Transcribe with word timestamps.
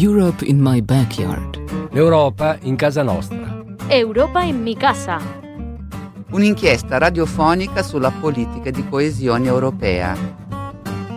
Europe 0.00 0.44
in 0.44 0.60
my 0.60 0.80
backyard. 0.80 1.58
L'Europa 1.90 2.56
in 2.62 2.76
casa 2.76 3.02
nostra. 3.02 3.64
Europa 3.88 4.42
in 4.42 4.62
mi 4.62 4.76
casa. 4.76 5.18
Un'inchiesta 6.30 6.98
radiofonica 6.98 7.82
sulla 7.82 8.12
politica 8.12 8.70
di 8.70 8.88
coesione 8.88 9.48
europea. 9.48 10.16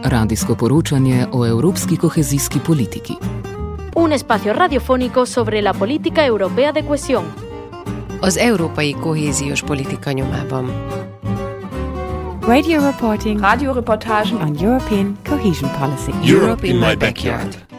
Radijsko 0.01 0.55
poročanje 0.55 1.27
o 1.29 1.45
evropski 1.45 1.95
kohezijski 1.95 2.59
politiki. 2.59 3.17
Un 3.93 4.11
espacio 4.11 4.51
radiofónico 4.51 5.25
sobre 5.25 5.61
la 5.61 5.73
política 5.73 6.25
europea 6.25 6.71
de 6.71 6.83
cohesión. 6.83 7.25
Az 8.21 8.37
európai 8.37 8.93
kohéziós 8.93 9.61
politika 9.61 10.11
nyomában. 10.11 10.71
Radio 12.41 12.81
reporting 12.81 13.39
Radioreportagen 13.39 14.41
on 14.41 14.55
European 14.59 15.17
cohesion 15.29 15.69
policy. 15.79 16.33
Europe 16.33 16.67
in 16.67 16.79
my 16.79 16.95
backyard. 16.95 17.70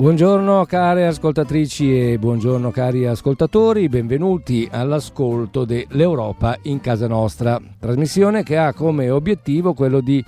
Buongiorno 0.00 0.64
care 0.64 1.06
ascoltatrici 1.06 2.12
e 2.12 2.18
buongiorno 2.18 2.70
cari 2.70 3.04
ascoltatori, 3.04 3.90
benvenuti 3.90 4.66
all'ascolto 4.70 5.66
dell'Europa 5.66 6.56
in 6.62 6.80
casa 6.80 7.06
nostra, 7.06 7.60
trasmissione 7.78 8.42
che 8.42 8.56
ha 8.56 8.72
come 8.72 9.10
obiettivo 9.10 9.74
quello 9.74 10.00
di 10.00 10.24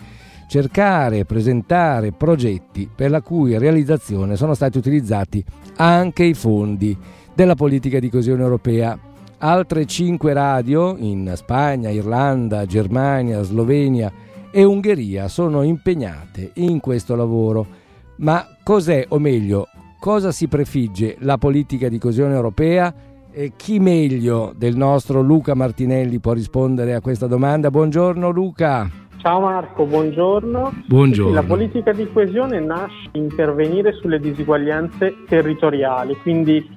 cercare 0.47 1.21
e 1.21 1.25
presentare 1.25 2.13
progetti 2.13 2.87
per 2.95 3.09
la 3.09 3.23
cui 3.23 3.57
realizzazione 3.57 4.37
sono 4.37 4.53
stati 4.53 4.77
utilizzati 4.77 5.43
anche 5.77 6.25
i 6.25 6.35
fondi 6.35 6.95
della 7.33 7.55
politica 7.55 7.99
di 7.99 8.11
coesione 8.11 8.43
europea. 8.43 8.99
Altre 9.39 9.87
cinque 9.87 10.35
radio 10.35 10.99
in 10.99 11.33
Spagna, 11.35 11.89
Irlanda, 11.89 12.67
Germania, 12.67 13.41
Slovenia 13.41 14.13
e 14.51 14.65
Ungheria 14.65 15.29
sono 15.29 15.63
impegnate 15.63 16.51
in 16.57 16.79
questo 16.79 17.15
lavoro. 17.15 17.81
Ma 18.17 18.47
cos'è, 18.63 19.07
o 19.09 19.19
meglio, 19.19 19.69
cosa 19.99 20.33
si 20.33 20.49
prefigge 20.49 21.17
la 21.21 21.39
politica 21.39 21.89
di 21.89 21.99
coesione 21.99 22.35
europea? 22.35 22.93
E 23.31 23.53
chi 23.57 23.79
meglio 23.79 24.53
del 24.57 24.77
nostro 24.77 25.23
Luca 25.23 25.55
Martinelli 25.55 26.21
può 26.21 26.33
rispondere 26.33 26.95
a 26.95 27.01
questa 27.01 27.27
domanda? 27.27 27.71
Buongiorno 27.71 28.31
Luca. 28.31 28.89
Ciao 29.17 29.41
Marco, 29.41 29.87
buongiorno. 29.87 30.83
Buongiorno. 30.87 31.33
La 31.33 31.43
politica 31.45 31.93
di 31.93 32.11
coesione 32.13 32.61
nasce 32.61 33.09
intervenire 33.13 33.93
sulle 33.93 34.19
disuguaglianze 34.19 35.15
territoriali, 35.29 36.17
quindi 36.17 36.69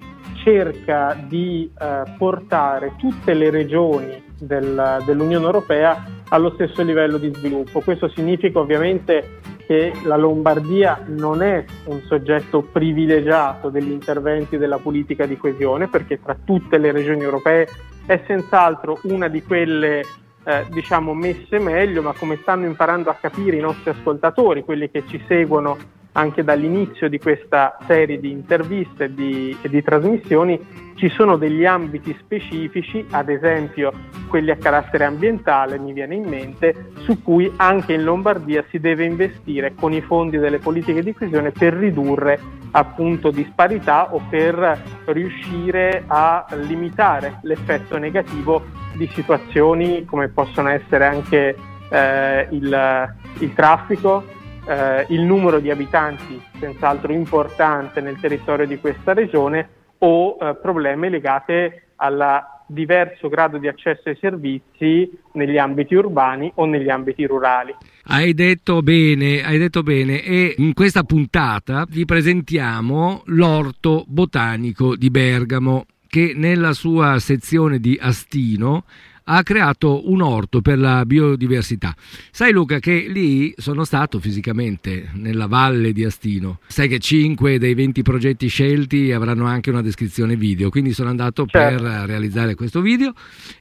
cerca 0.43 1.17
di 1.27 1.69
eh, 1.77 2.03
portare 2.17 2.93
tutte 2.97 3.33
le 3.33 3.49
regioni 3.49 4.23
del, 4.39 5.01
dell'Unione 5.05 5.43
Europea 5.43 6.05
allo 6.29 6.51
stesso 6.53 6.83
livello 6.83 7.17
di 7.17 7.31
sviluppo. 7.33 7.81
Questo 7.81 8.09
significa 8.09 8.59
ovviamente 8.59 9.39
che 9.65 9.93
la 10.03 10.15
Lombardia 10.15 11.03
non 11.07 11.41
è 11.41 11.63
un 11.85 12.01
soggetto 12.01 12.61
privilegiato 12.61 13.69
degli 13.69 13.91
interventi 13.91 14.57
della 14.57 14.77
politica 14.77 15.25
di 15.25 15.37
coesione, 15.37 15.87
perché 15.87 16.21
tra 16.21 16.37
tutte 16.43 16.77
le 16.77 16.91
regioni 16.91 17.21
europee 17.21 17.67
è 18.05 18.21
senz'altro 18.27 18.99
una 19.03 19.27
di 19.27 19.41
quelle 19.43 20.01
eh, 20.43 20.65
diciamo 20.69 21.13
messe 21.13 21.57
meglio, 21.59 22.01
ma 22.01 22.13
come 22.13 22.37
stanno 22.41 22.65
imparando 22.65 23.09
a 23.09 23.17
capire 23.19 23.57
i 23.57 23.61
nostri 23.61 23.89
ascoltatori, 23.89 24.63
quelli 24.63 24.91
che 24.91 25.03
ci 25.07 25.21
seguono 25.27 25.77
anche 26.17 26.43
dall'inizio 26.43 27.09
di 27.09 27.19
questa 27.19 27.77
serie 27.85 28.19
di 28.19 28.31
interviste 28.31 29.05
e 29.05 29.13
di, 29.13 29.57
e 29.61 29.69
di 29.69 29.83
trasmissioni, 29.83 30.59
ci 30.95 31.09
sono 31.09 31.35
degli 31.35 31.65
ambiti 31.65 32.15
specifici, 32.21 33.05
ad 33.11 33.29
esempio 33.29 33.91
quelli 34.27 34.49
a 34.51 34.55
carattere 34.55 35.03
ambientale, 35.03 35.77
mi 35.77 35.91
viene 35.91 36.15
in 36.15 36.23
mente, 36.23 36.91
su 36.99 37.21
cui 37.21 37.51
anche 37.57 37.93
in 37.93 38.03
Lombardia 38.03 38.63
si 38.69 38.79
deve 38.79 39.03
investire 39.03 39.73
con 39.75 39.91
i 39.91 40.01
fondi 40.01 40.37
delle 40.37 40.59
politiche 40.59 41.03
di 41.03 41.13
coesione 41.13 41.51
per 41.51 41.73
ridurre 41.73 42.39
appunto 42.71 43.31
disparità 43.31 44.13
o 44.13 44.21
per 44.29 44.81
riuscire 45.05 46.03
a 46.07 46.45
limitare 46.61 47.39
l'effetto 47.41 47.97
negativo 47.97 48.63
di 48.93 49.09
situazioni 49.13 50.05
come 50.05 50.29
possono 50.29 50.69
essere 50.69 51.05
anche 51.05 51.55
eh, 51.89 52.47
il, 52.51 53.15
il 53.39 53.53
traffico, 53.53 54.23
eh, 54.67 55.05
il 55.09 55.21
numero 55.21 55.59
di 55.59 55.69
abitanti 55.69 56.41
senz'altro 56.59 57.11
importante 57.11 58.01
nel 58.01 58.19
territorio 58.19 58.65
di 58.65 58.79
questa 58.79 59.13
regione 59.13 59.69
o 59.99 60.37
eh, 60.39 60.55
problemi 60.55 61.09
legati 61.09 61.71
al 61.97 62.53
diverso 62.67 63.29
grado 63.29 63.57
di 63.57 63.67
accesso 63.67 64.09
ai 64.09 64.17
servizi 64.19 65.09
negli 65.33 65.57
ambiti 65.57 65.93
urbani 65.93 66.51
o 66.55 66.65
negli 66.65 66.89
ambiti 66.89 67.25
rurali. 67.25 67.75
Hai 68.05 68.33
detto 68.33 68.81
bene, 68.81 69.43
hai 69.43 69.57
detto 69.57 69.83
bene 69.83 70.23
e 70.23 70.55
in 70.57 70.73
questa 70.73 71.03
puntata 71.03 71.85
vi 71.87 72.05
presentiamo 72.05 73.21
l'orto 73.25 74.03
botanico 74.07 74.95
di 74.95 75.09
Bergamo 75.09 75.85
che 76.07 76.33
nella 76.35 76.73
sua 76.73 77.19
sezione 77.19 77.79
di 77.79 77.97
Astino 78.01 78.85
ha 79.27 79.43
creato 79.43 80.09
un 80.09 80.21
orto 80.21 80.61
per 80.61 80.77
la 80.77 81.05
biodiversità. 81.05 81.95
Sai 82.31 82.51
Luca 82.51 82.79
che 82.79 83.07
lì 83.09 83.53
sono 83.57 83.83
stato 83.83 84.19
fisicamente 84.19 85.09
nella 85.13 85.47
valle 85.47 85.93
di 85.93 86.03
Astino. 86.03 86.59
Sai 86.67 86.87
che 86.87 86.99
5 86.99 87.57
dei 87.57 87.73
20 87.73 88.01
progetti 88.03 88.47
scelti 88.47 89.11
avranno 89.11 89.45
anche 89.45 89.69
una 89.69 89.81
descrizione 89.81 90.35
video, 90.35 90.69
quindi 90.69 90.93
sono 90.93 91.09
andato 91.09 91.45
Certo. 91.47 91.83
per 91.83 91.91
realizzare 92.05 92.55
questo 92.55 92.81
video 92.81 93.13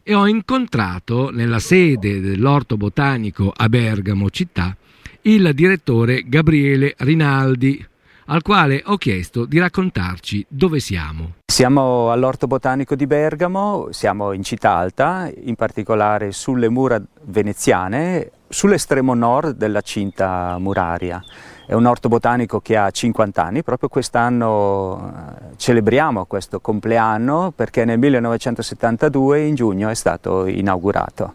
e 0.03 0.14
ho 0.14 0.26
incontrato 0.26 1.30
nella 1.30 1.58
sede 1.58 2.20
dell'orto 2.20 2.76
botanico 2.76 3.53
a 3.54 3.69
Bergamo 3.69 4.28
città 4.30 4.76
il 5.22 5.53
direttore 5.54 6.24
Gabriele 6.26 6.94
Rinaldi 6.98 7.84
al 8.26 8.42
quale 8.42 8.82
ho 8.86 8.96
chiesto 8.96 9.44
di 9.44 9.58
raccontarci 9.58 10.44
dove 10.48 10.80
siamo. 10.80 11.34
Siamo 11.46 12.10
all'Orto 12.10 12.46
Botanico 12.46 12.94
di 12.94 13.06
Bergamo, 13.06 13.88
siamo 13.90 14.32
in 14.32 14.42
città 14.42 14.74
alta, 14.74 15.30
in 15.42 15.54
particolare 15.56 16.32
sulle 16.32 16.68
mura 16.68 17.00
veneziane, 17.24 18.30
sull'estremo 18.48 19.14
nord 19.14 19.56
della 19.56 19.80
cinta 19.80 20.56
muraria. 20.58 21.22
È 21.66 21.72
un 21.72 21.86
orto 21.86 22.08
botanico 22.08 22.60
che 22.60 22.76
ha 22.76 22.90
50 22.90 23.42
anni, 23.42 23.62
proprio 23.62 23.88
quest'anno 23.88 25.12
eh, 25.50 25.56
celebriamo 25.56 26.26
questo 26.26 26.60
compleanno 26.60 27.52
perché 27.56 27.86
nel 27.86 27.98
1972 27.98 29.41
in 29.41 29.54
giugno 29.54 29.88
è 29.88 29.94
stato 29.94 30.46
inaugurato. 30.46 31.34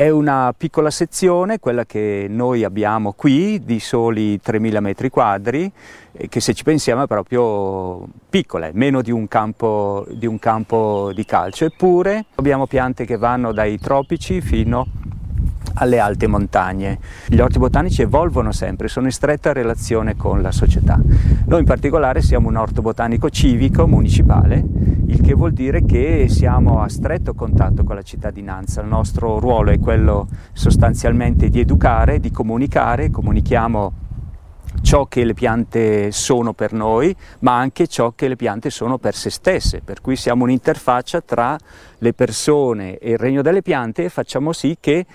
È 0.00 0.08
una 0.08 0.54
piccola 0.56 0.88
sezione, 0.88 1.58
quella 1.58 1.84
che 1.84 2.24
noi 2.26 2.64
abbiamo 2.64 3.12
qui, 3.12 3.62
di 3.62 3.78
soli 3.80 4.40
3.000 4.42 4.78
metri 4.80 5.10
quadri, 5.10 5.70
eh, 6.12 6.26
che 6.26 6.40
se 6.40 6.54
ci 6.54 6.62
pensiamo 6.62 7.02
è 7.02 7.06
proprio 7.06 8.08
piccola, 8.30 8.68
è 8.68 8.70
meno 8.72 9.02
di 9.02 9.10
un, 9.10 9.28
campo, 9.28 10.06
di 10.08 10.24
un 10.24 10.38
campo 10.38 11.12
di 11.12 11.26
calcio, 11.26 11.66
eppure 11.66 12.24
abbiamo 12.36 12.66
piante 12.66 13.04
che 13.04 13.18
vanno 13.18 13.52
dai 13.52 13.78
tropici 13.78 14.40
fino 14.40 14.86
alle 15.74 15.98
alte 15.98 16.26
montagne. 16.26 16.98
Gli 17.26 17.40
orti 17.40 17.58
botanici 17.58 18.02
evolvono 18.02 18.52
sempre, 18.52 18.88
sono 18.88 19.06
in 19.06 19.12
stretta 19.12 19.52
relazione 19.52 20.16
con 20.16 20.42
la 20.42 20.52
società. 20.52 20.98
Noi 21.46 21.60
in 21.60 21.66
particolare 21.66 22.22
siamo 22.22 22.48
un 22.48 22.56
orto 22.56 22.82
botanico 22.82 23.30
civico 23.30 23.86
municipale, 23.86 24.64
il 25.06 25.20
che 25.20 25.34
vuol 25.34 25.52
dire 25.52 25.84
che 25.84 26.26
siamo 26.28 26.82
a 26.82 26.88
stretto 26.88 27.34
contatto 27.34 27.84
con 27.84 27.94
la 27.94 28.02
cittadinanza. 28.02 28.80
Il 28.80 28.88
nostro 28.88 29.38
ruolo 29.38 29.70
è 29.70 29.78
quello 29.78 30.28
sostanzialmente 30.52 31.48
di 31.48 31.60
educare, 31.60 32.20
di 32.20 32.30
comunicare, 32.30 33.10
comunichiamo 33.10 33.92
ciò 34.82 35.06
che 35.06 35.24
le 35.24 35.34
piante 35.34 36.12
sono 36.12 36.52
per 36.52 36.72
noi, 36.72 37.14
ma 37.40 37.58
anche 37.58 37.86
ciò 37.86 38.12
che 38.14 38.28
le 38.28 38.36
piante 38.36 38.70
sono 38.70 38.98
per 38.98 39.14
se 39.14 39.30
stesse, 39.30 39.80
per 39.84 40.00
cui 40.00 40.16
siamo 40.16 40.44
un'interfaccia 40.44 41.20
tra 41.20 41.58
le 41.98 42.12
persone 42.12 42.98
e 42.98 43.12
il 43.12 43.18
regno 43.18 43.42
delle 43.42 43.62
piante 43.62 44.04
e 44.04 44.08
facciamo 44.08 44.52
sì 44.52 44.76
che 44.80 45.06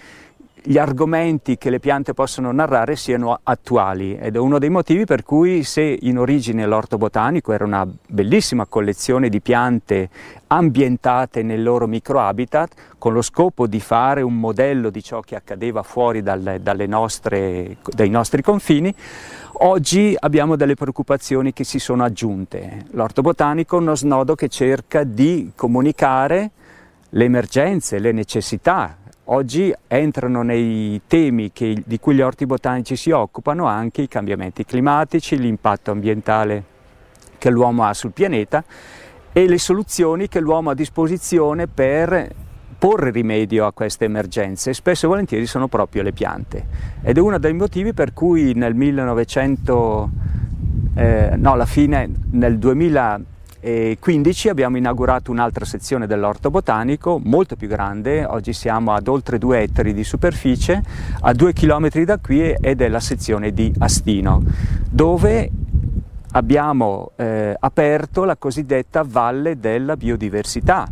gli 0.68 0.80
argomenti 0.80 1.58
che 1.60 1.70
le 1.70 1.80
piante 1.80 2.16
possono 2.16 2.52
narrare 2.52 2.96
siano 2.96 3.40
attuali 3.44 4.18
ed 4.18 4.36
è 4.36 4.40
uno 4.40 4.58
dei 4.58 4.70
motivi 4.70 5.06
per 5.06 5.24
cui 5.24 5.64
se 5.64 5.98
in 6.02 6.18
origine 6.18 6.66
l'orto 6.66 6.98
botanico 6.98 7.54
era 7.54 7.66
una 7.66 7.88
bellissima 8.08 8.66
collezione 8.66 9.30
di 9.30 9.42
piante 9.42 10.10
ambientate 10.48 11.44
nel 11.44 11.62
loro 11.62 11.86
microhabitat 11.86 12.74
con 12.98 13.14
lo 13.14 13.22
scopo 13.22 13.68
di 13.68 13.80
fare 13.80 14.24
un 14.24 14.40
modello 14.40 14.90
di 14.90 15.04
ciò 15.04 15.20
che 15.20 15.36
accadeva 15.36 15.84
fuori 15.84 16.24
dalle, 16.24 16.60
dalle 16.60 16.88
nostre, 16.88 17.78
dai 17.94 18.10
nostri 18.10 18.42
confini, 18.42 18.92
oggi 19.60 20.16
abbiamo 20.18 20.56
delle 20.56 20.74
preoccupazioni 20.74 21.54
che 21.54 21.64
si 21.64 21.78
sono 21.78 22.04
aggiunte. 22.04 22.86
L'orto 22.92 23.22
botanico 23.22 23.78
è 23.78 23.82
uno 23.82 23.96
snodo 23.96 24.34
che 24.34 24.48
cerca 24.48 25.04
di 25.04 25.52
comunicare 25.56 26.50
le 27.10 27.24
emergenze, 27.24 28.00
le 28.00 28.12
necessità, 28.12 28.98
Oggi 29.28 29.74
entrano 29.88 30.44
nei 30.44 31.02
temi 31.08 31.52
che, 31.52 31.82
di 31.84 32.00
cui 32.00 32.14
gli 32.14 32.22
orti 32.22 32.46
botanici 32.46 32.96
si 32.96 33.10
occupano 33.10 33.66
anche 33.66 34.04
i 34.04 34.08
cambiamenti 34.08 34.64
climatici, 34.66 35.36
l'impatto 35.40 35.90
ambientale 35.90 36.64
che 37.40 37.50
l'uomo 37.50 37.86
ha 37.86 37.94
sul 37.96 38.12
pianeta 38.12 38.64
e 39.34 39.48
le 39.48 39.58
soluzioni 39.58 40.28
che 40.28 40.40
l'uomo 40.40 40.70
ha 40.70 40.74
a 40.74 40.76
disposizione 40.76 41.66
per 41.66 42.34
porre 42.78 43.10
rimedio 43.10 43.66
a 43.66 43.72
queste 43.72 44.06
emergenze. 44.06 44.74
Spesso 44.74 45.08
e 45.08 45.10
volentieri 45.10 45.48
sono 45.48 45.68
proprio 45.68 46.04
le 46.04 46.12
piante 46.12 46.66
ed 47.02 47.18
è 47.18 47.20
uno 47.20 47.40
dei 47.40 47.54
motivi 47.54 47.94
per 47.94 48.14
cui 48.14 48.54
nel 48.54 48.76
eh, 50.94 51.32
no, 51.36 51.52
alla 51.52 51.66
fine 51.66 52.10
nel 52.30 52.60
2015 53.66 54.50
abbiamo 54.50 54.78
inaugurato 54.78 55.32
un'altra 55.32 55.66
sezione 55.66 56.06
dell'orto 56.06 56.52
botanico 56.52 57.20
molto 57.24 57.56
più 57.56 57.68
grande, 57.68 58.24
oggi 58.24 58.54
siamo 58.54 58.94
ad 58.94 59.08
oltre 59.08 59.40
due 59.40 59.62
ettari 59.62 59.92
di 59.92 60.04
superficie, 60.04 60.84
a 61.22 61.34
due 61.34 61.52
chilometri 61.52 62.06
da 62.06 62.20
qui 62.20 62.52
ed 62.52 62.82
è 62.82 62.88
la 62.88 63.00
sezione 63.00 63.54
di 63.54 63.74
Astino, 63.80 64.44
dove 64.88 65.50
abbiamo 66.34 67.14
eh, 67.16 67.56
aperto 67.60 68.24
la 68.24 68.38
cosiddetta 68.38 69.04
Valle 69.04 69.58
della 69.58 69.98
Biodiversità, 69.98 70.88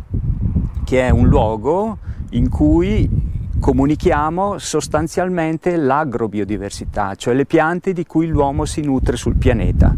che 0.82 1.06
è 1.06 1.10
un 1.10 1.28
luogo 1.28 1.98
in 2.30 2.48
cui 2.48 3.08
comunichiamo 3.64 4.58
sostanzialmente 4.58 5.76
l'agrobiodiversità, 5.76 7.14
cioè 7.14 7.32
le 7.32 7.46
piante 7.46 7.94
di 7.94 8.04
cui 8.04 8.26
l'uomo 8.26 8.66
si 8.66 8.82
nutre 8.82 9.16
sul 9.16 9.36
pianeta, 9.36 9.96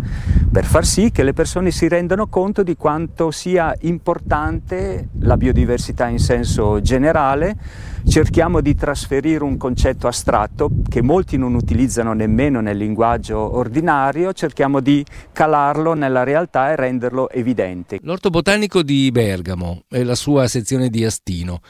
per 0.53 0.65
far 0.65 0.87
sì 0.87 1.11
che 1.11 1.25
le 1.25 1.33
persone 1.33 1.73
si 1.73 1.89
rendano 1.89 2.29
conto 2.29 2.63
di 2.63 2.77
quanto 2.77 3.33
sia 3.33 3.75
importante 3.81 5.09
la 5.19 5.37
biodiversità 5.37 6.07
in 6.07 6.21
senso 6.21 6.81
generale. 6.81 7.57
Cerchiamo 8.07 8.61
di 8.61 8.77
trasferire 8.77 9.43
un 9.43 9.57
concetto 9.57 10.07
astratto 10.07 10.71
che 10.89 11.03
molti 11.03 11.37
non 11.37 11.55
utilizzano 11.57 12.13
nemmeno 12.13 12.61
nel 12.61 12.77
linguaggio 12.77 13.57
ordinario, 13.57 14.33
cerchiamo 14.33 14.79
di 14.79 15.05
calarlo 15.33 15.95
nella 15.95 16.23
realtà 16.23 16.71
e 16.71 16.77
renderlo 16.77 17.29
evidente. 17.31 17.99
L'orto 18.03 18.31
botanico 18.31 18.85
di 18.85 19.11
Bergamo 19.11 19.83
e 19.89 20.05
la 20.05 20.15
sua 20.15 20.47
sezione 20.47 20.89
di 20.89 21.05
Astino 21.05 21.61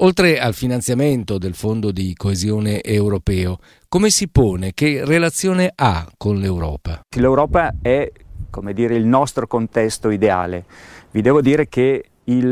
Oltre 0.00 0.38
al 0.38 0.54
finanziamento 0.54 1.38
del 1.38 1.54
Fondo 1.54 1.90
di 1.90 2.14
coesione 2.14 2.82
europeo, 2.82 3.58
come 3.88 4.10
si 4.10 4.28
pone? 4.28 4.72
Che 4.72 5.04
relazione 5.04 5.72
ha 5.74 6.06
con 6.16 6.36
l'Europa? 6.36 7.00
L'Europa 7.16 7.74
è, 7.82 8.08
come 8.48 8.74
dire, 8.74 8.94
il 8.94 9.04
nostro 9.04 9.48
contesto 9.48 10.10
ideale. 10.10 10.64
Vi 11.10 11.20
devo 11.20 11.40
dire 11.40 11.66
che 11.66 12.04
il, 12.22 12.46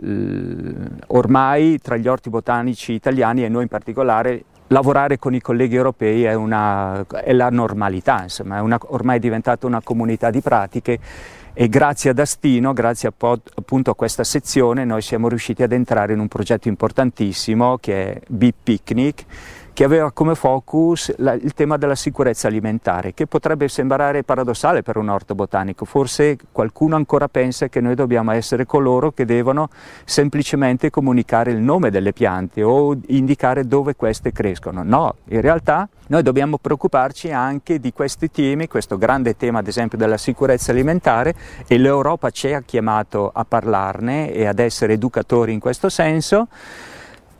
il, 0.00 0.96
ormai 1.08 1.80
tra 1.80 1.96
gli 1.96 2.06
orti 2.06 2.30
botanici 2.30 2.92
italiani 2.92 3.42
e 3.42 3.48
noi 3.48 3.62
in 3.62 3.68
particolare 3.68 4.44
lavorare 4.74 5.20
con 5.20 5.34
i 5.34 5.40
colleghi 5.40 5.76
europei 5.76 6.24
è, 6.24 6.34
una, 6.34 7.06
è 7.06 7.32
la 7.32 7.48
normalità, 7.48 8.22
insomma, 8.24 8.56
è 8.56 8.60
una, 8.60 8.78
ormai 8.86 9.16
è 9.16 9.20
diventata 9.20 9.66
una 9.66 9.80
comunità 9.80 10.30
di 10.30 10.40
pratiche 10.40 10.98
e 11.52 11.68
grazie 11.68 12.10
ad 12.10 12.18
Astino, 12.18 12.72
grazie 12.72 13.08
appunto 13.08 13.90
a 13.92 13.94
questa 13.94 14.24
sezione, 14.24 14.84
noi 14.84 15.00
siamo 15.00 15.28
riusciti 15.28 15.62
ad 15.62 15.70
entrare 15.70 16.12
in 16.12 16.18
un 16.18 16.26
progetto 16.26 16.66
importantissimo 16.66 17.78
che 17.78 18.14
è 18.14 18.20
Bee 18.26 18.52
Picnic, 18.60 19.24
che 19.74 19.82
aveva 19.82 20.12
come 20.12 20.36
focus 20.36 21.12
la, 21.18 21.32
il 21.32 21.52
tema 21.52 21.76
della 21.76 21.96
sicurezza 21.96 22.46
alimentare, 22.46 23.12
che 23.12 23.26
potrebbe 23.26 23.66
sembrare 23.66 24.22
paradossale 24.22 24.82
per 24.82 24.96
un 24.96 25.08
orto 25.08 25.34
botanico. 25.34 25.84
Forse 25.84 26.38
qualcuno 26.52 26.94
ancora 26.94 27.26
pensa 27.26 27.68
che 27.68 27.80
noi 27.80 27.96
dobbiamo 27.96 28.30
essere 28.30 28.66
coloro 28.66 29.10
che 29.10 29.24
devono 29.24 29.68
semplicemente 30.04 30.90
comunicare 30.90 31.50
il 31.50 31.58
nome 31.58 31.90
delle 31.90 32.12
piante 32.12 32.62
o 32.62 32.96
indicare 33.08 33.66
dove 33.66 33.96
queste 33.96 34.30
crescono. 34.30 34.84
No, 34.84 35.16
in 35.30 35.40
realtà 35.40 35.88
noi 36.06 36.22
dobbiamo 36.22 36.56
preoccuparci 36.58 37.32
anche 37.32 37.80
di 37.80 37.92
questi 37.92 38.30
temi, 38.30 38.68
questo 38.68 38.96
grande 38.96 39.36
tema 39.36 39.58
ad 39.58 39.66
esempio 39.66 39.98
della 39.98 40.18
sicurezza 40.18 40.70
alimentare 40.70 41.34
e 41.66 41.78
l'Europa 41.78 42.30
ci 42.30 42.52
ha 42.52 42.62
chiamato 42.62 43.28
a 43.34 43.44
parlarne 43.44 44.32
e 44.32 44.46
ad 44.46 44.60
essere 44.60 44.92
educatori 44.92 45.52
in 45.52 45.58
questo 45.58 45.88
senso 45.88 46.46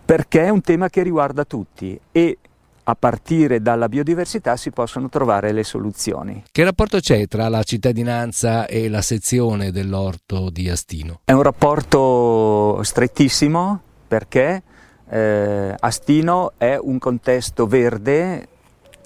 perché 0.04 0.44
è 0.44 0.48
un 0.50 0.60
tema 0.60 0.88
che 0.88 1.02
riguarda 1.02 1.44
tutti 1.44 1.98
e 2.12 2.38
a 2.86 2.94
partire 2.94 3.62
dalla 3.62 3.88
biodiversità 3.88 4.56
si 4.56 4.70
possono 4.70 5.08
trovare 5.08 5.52
le 5.52 5.64
soluzioni. 5.64 6.42
Che 6.50 6.64
rapporto 6.64 6.98
c'è 6.98 7.26
tra 7.26 7.48
la 7.48 7.62
cittadinanza 7.62 8.66
e 8.66 8.90
la 8.90 9.00
sezione 9.00 9.70
dell'orto 9.70 10.50
di 10.50 10.68
Astino? 10.68 11.20
È 11.24 11.32
un 11.32 11.42
rapporto 11.42 12.82
strettissimo 12.82 13.80
perché 14.06 14.62
eh, 15.08 15.74
Astino 15.78 16.52
è 16.58 16.76
un 16.78 16.98
contesto 16.98 17.66
verde 17.66 18.48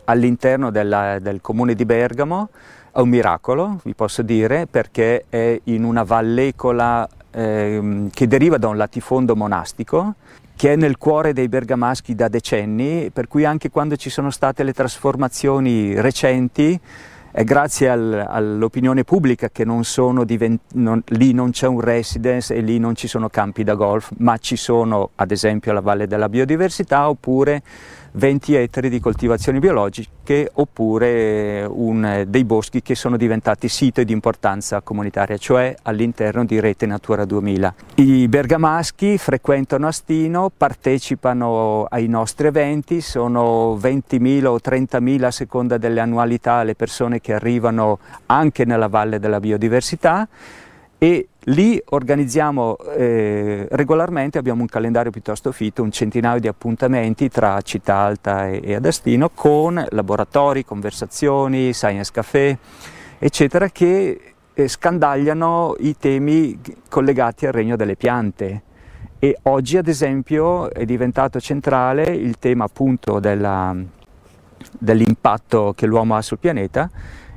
all'interno 0.04 0.70
della, 0.70 1.18
del 1.20 1.40
comune 1.40 1.74
di 1.74 1.84
Bergamo, 1.84 2.48
è 2.90 2.98
un 2.98 3.10
miracolo, 3.10 3.80
vi 3.84 3.94
posso 3.94 4.22
dire, 4.22 4.66
perché 4.66 5.26
è 5.28 5.60
in 5.64 5.84
una 5.84 6.02
vallecola 6.02 7.08
eh, 7.30 8.08
che 8.12 8.26
deriva 8.26 8.56
da 8.56 8.68
un 8.68 8.76
latifondo 8.76 9.36
monastico 9.36 10.14
che 10.58 10.72
è 10.72 10.76
nel 10.76 10.98
cuore 10.98 11.32
dei 11.32 11.48
bergamaschi 11.48 12.16
da 12.16 12.26
decenni, 12.26 13.10
per 13.12 13.28
cui 13.28 13.44
anche 13.44 13.70
quando 13.70 13.94
ci 13.94 14.10
sono 14.10 14.32
state 14.32 14.64
le 14.64 14.72
trasformazioni 14.72 16.00
recenti, 16.00 16.78
è 17.30 17.44
grazie 17.44 17.88
al, 17.88 18.26
all'opinione 18.28 19.04
pubblica 19.04 19.50
che 19.50 19.64
non 19.64 19.84
divent- 20.24 20.72
non, 20.72 21.00
lì 21.10 21.32
non 21.32 21.52
c'è 21.52 21.68
un 21.68 21.78
residence 21.78 22.52
e 22.52 22.60
lì 22.60 22.80
non 22.80 22.96
ci 22.96 23.06
sono 23.06 23.28
campi 23.28 23.62
da 23.62 23.74
golf, 23.74 24.10
ma 24.16 24.36
ci 24.38 24.56
sono 24.56 25.10
ad 25.14 25.30
esempio 25.30 25.72
la 25.72 25.80
Valle 25.80 26.08
della 26.08 26.28
Biodiversità 26.28 27.08
oppure 27.08 27.62
20 28.12 28.54
ettari 28.54 28.88
di 28.88 29.00
coltivazioni 29.00 29.58
biologiche 29.58 30.50
oppure 30.54 31.66
un, 31.68 32.24
dei 32.26 32.44
boschi 32.44 32.82
che 32.82 32.94
sono 32.94 33.16
diventati 33.16 33.68
sito 33.68 34.02
di 34.02 34.12
importanza 34.12 34.80
comunitaria, 34.80 35.36
cioè 35.36 35.74
all'interno 35.82 36.44
di 36.44 36.60
Rete 36.60 36.86
Natura 36.86 37.24
2000. 37.24 37.74
I 37.96 38.28
bergamaschi 38.28 39.18
frequentano 39.18 39.86
Astino, 39.86 40.50
partecipano 40.54 41.86
ai 41.88 42.08
nostri 42.08 42.46
eventi, 42.46 43.00
sono 43.00 43.76
20.000 43.76 44.44
o 44.46 44.56
30.000 44.56 45.24
a 45.24 45.30
seconda 45.30 45.78
delle 45.78 46.00
annualità 46.00 46.62
le 46.62 46.74
persone 46.74 47.20
che 47.20 47.32
arrivano 47.32 47.98
anche 48.26 48.64
nella 48.64 48.88
Valle 48.88 49.18
della 49.18 49.40
Biodiversità 49.40 50.28
e 50.98 51.28
lì 51.44 51.80
organizziamo 51.90 52.76
eh, 52.76 53.68
regolarmente, 53.70 54.36
abbiamo 54.38 54.62
un 54.62 54.66
calendario 54.66 55.12
piuttosto 55.12 55.52
fitto, 55.52 55.82
un 55.82 55.92
centinaio 55.92 56.40
di 56.40 56.48
appuntamenti 56.48 57.28
tra 57.28 57.60
Città 57.62 57.98
Alta 57.98 58.48
e, 58.48 58.60
e 58.64 58.74
Adastino 58.74 59.30
con 59.32 59.82
laboratori, 59.90 60.64
conversazioni, 60.64 61.72
science 61.72 62.10
café, 62.12 62.58
eccetera, 63.18 63.68
che 63.68 64.34
eh, 64.52 64.68
scandagliano 64.68 65.76
i 65.78 65.96
temi 65.96 66.60
collegati 66.88 67.46
al 67.46 67.52
regno 67.52 67.76
delle 67.76 67.94
piante. 67.94 68.62
E 69.20 69.38
oggi, 69.42 69.76
ad 69.76 69.86
esempio, 69.86 70.70
è 70.70 70.84
diventato 70.84 71.40
centrale 71.40 72.04
il 72.04 72.38
tema 72.38 72.64
appunto 72.64 73.20
della, 73.20 73.74
dell'impatto 74.78 75.72
che 75.76 75.86
l'uomo 75.86 76.16
ha 76.16 76.22
sul 76.22 76.38
pianeta 76.38 76.90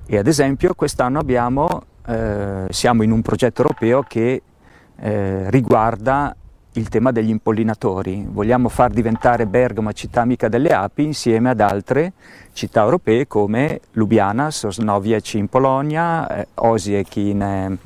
e 0.06 0.18
ad 0.18 0.28
esempio 0.28 0.74
quest'anno 0.74 1.20
abbiamo 1.20 1.84
eh, 2.08 2.66
siamo 2.70 3.04
in 3.04 3.12
un 3.12 3.22
progetto 3.22 3.62
europeo 3.62 4.04
che 4.04 4.42
eh, 4.98 5.50
riguarda 5.50 6.36
il 6.74 6.88
tema 6.90 7.12
degli 7.12 7.30
impollinatori. 7.30 8.26
Vogliamo 8.30 8.70
far 8.70 8.92
diventare 8.92 9.46
Bergamo 9.46 9.92
città 9.94 10.22
amica 10.22 10.48
delle 10.48 10.70
api 10.70 11.04
insieme 11.04 11.50
ad 11.50 11.60
altre 11.60 12.14
città 12.54 12.84
europee 12.84 13.28
come 13.28 13.82
Lubiana, 13.94 14.52
Sosnowiec 14.52 15.34
in 15.34 15.48
Polonia, 15.48 16.28
eh, 16.30 16.48
Osijek 16.56 17.16
in, 17.18 17.42
eh, 17.42 17.78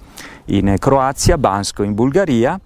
in, 0.45 0.75
Croazia, 0.77 1.37
Bansko 1.37 1.83
in 1.83 1.93
Bulgaria 1.93 2.59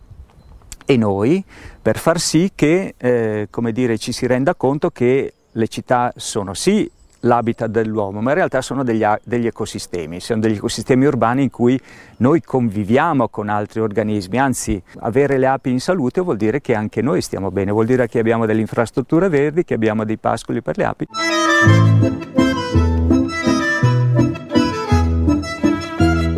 e 0.86 0.98
noi 0.98 1.44
per 1.82 1.98
far 1.98 2.20
sì 2.20 2.51
che 2.53 2.96
eh, 2.98 3.48
dire, 3.72 3.98
ci 3.98 4.12
si 4.12 4.27
renda 4.27 4.56
conto 4.56 4.89
che 4.89 5.34
le 5.51 5.68
città 5.68 6.12
sono 6.15 6.53
sì 6.53 6.89
l'habitat 7.21 7.69
dell'uomo, 7.69 8.21
ma 8.21 8.29
in 8.29 8.35
realtà 8.35 8.61
sono 8.61 8.83
degli, 8.83 9.03
degli, 9.23 9.47
ecosistemi, 9.47 10.19
sono 10.19 10.39
degli 10.39 10.55
ecosistemi 10.55 11.05
urbani 11.05 11.43
in 11.43 11.49
cui 11.49 11.79
noi 12.17 12.41
conviviamo 12.41 13.29
con 13.29 13.49
altri 13.49 13.79
organismi, 13.81 14.38
anzi 14.38 14.81
avere 14.99 15.38
le 15.38 15.47
api 15.47 15.69
in 15.69 15.79
salute 15.79 16.21
vuol 16.21 16.38
dire 16.38 16.61
che 16.61 16.75
anche 16.75 17.01
noi 17.01 17.21
stiamo 17.21 17.51
bene, 17.51 17.71
vuol 17.71 17.85
dire 17.85 18.07
che 18.07 18.19
abbiamo 18.19 18.45
delle 18.45 18.61
infrastrutture 18.61 19.29
verdi, 19.29 19.63
che 19.63 19.73
abbiamo 19.73 20.05
dei 20.05 20.17
pascoli 20.17 20.61
per 20.61 20.77
le 20.77 20.83
api. 20.85 21.07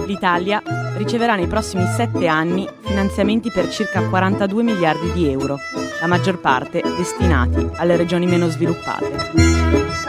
L'Italia 0.06 0.62
riceverà 0.98 1.36
nei 1.36 1.48
prossimi 1.48 1.86
sette 1.88 2.28
anni 2.28 2.68
finanziamenti 2.82 3.50
per 3.52 3.70
circa 3.70 4.08
42 4.08 4.62
miliardi 4.62 5.12
di 5.14 5.32
euro, 5.32 5.58
la 6.00 6.08
maggior 6.08 6.40
parte 6.40 6.82
destinati 6.98 7.68
alle 7.78 7.96
regioni 7.96 8.28
meno 8.28 8.48
sviluppate. 8.48 10.01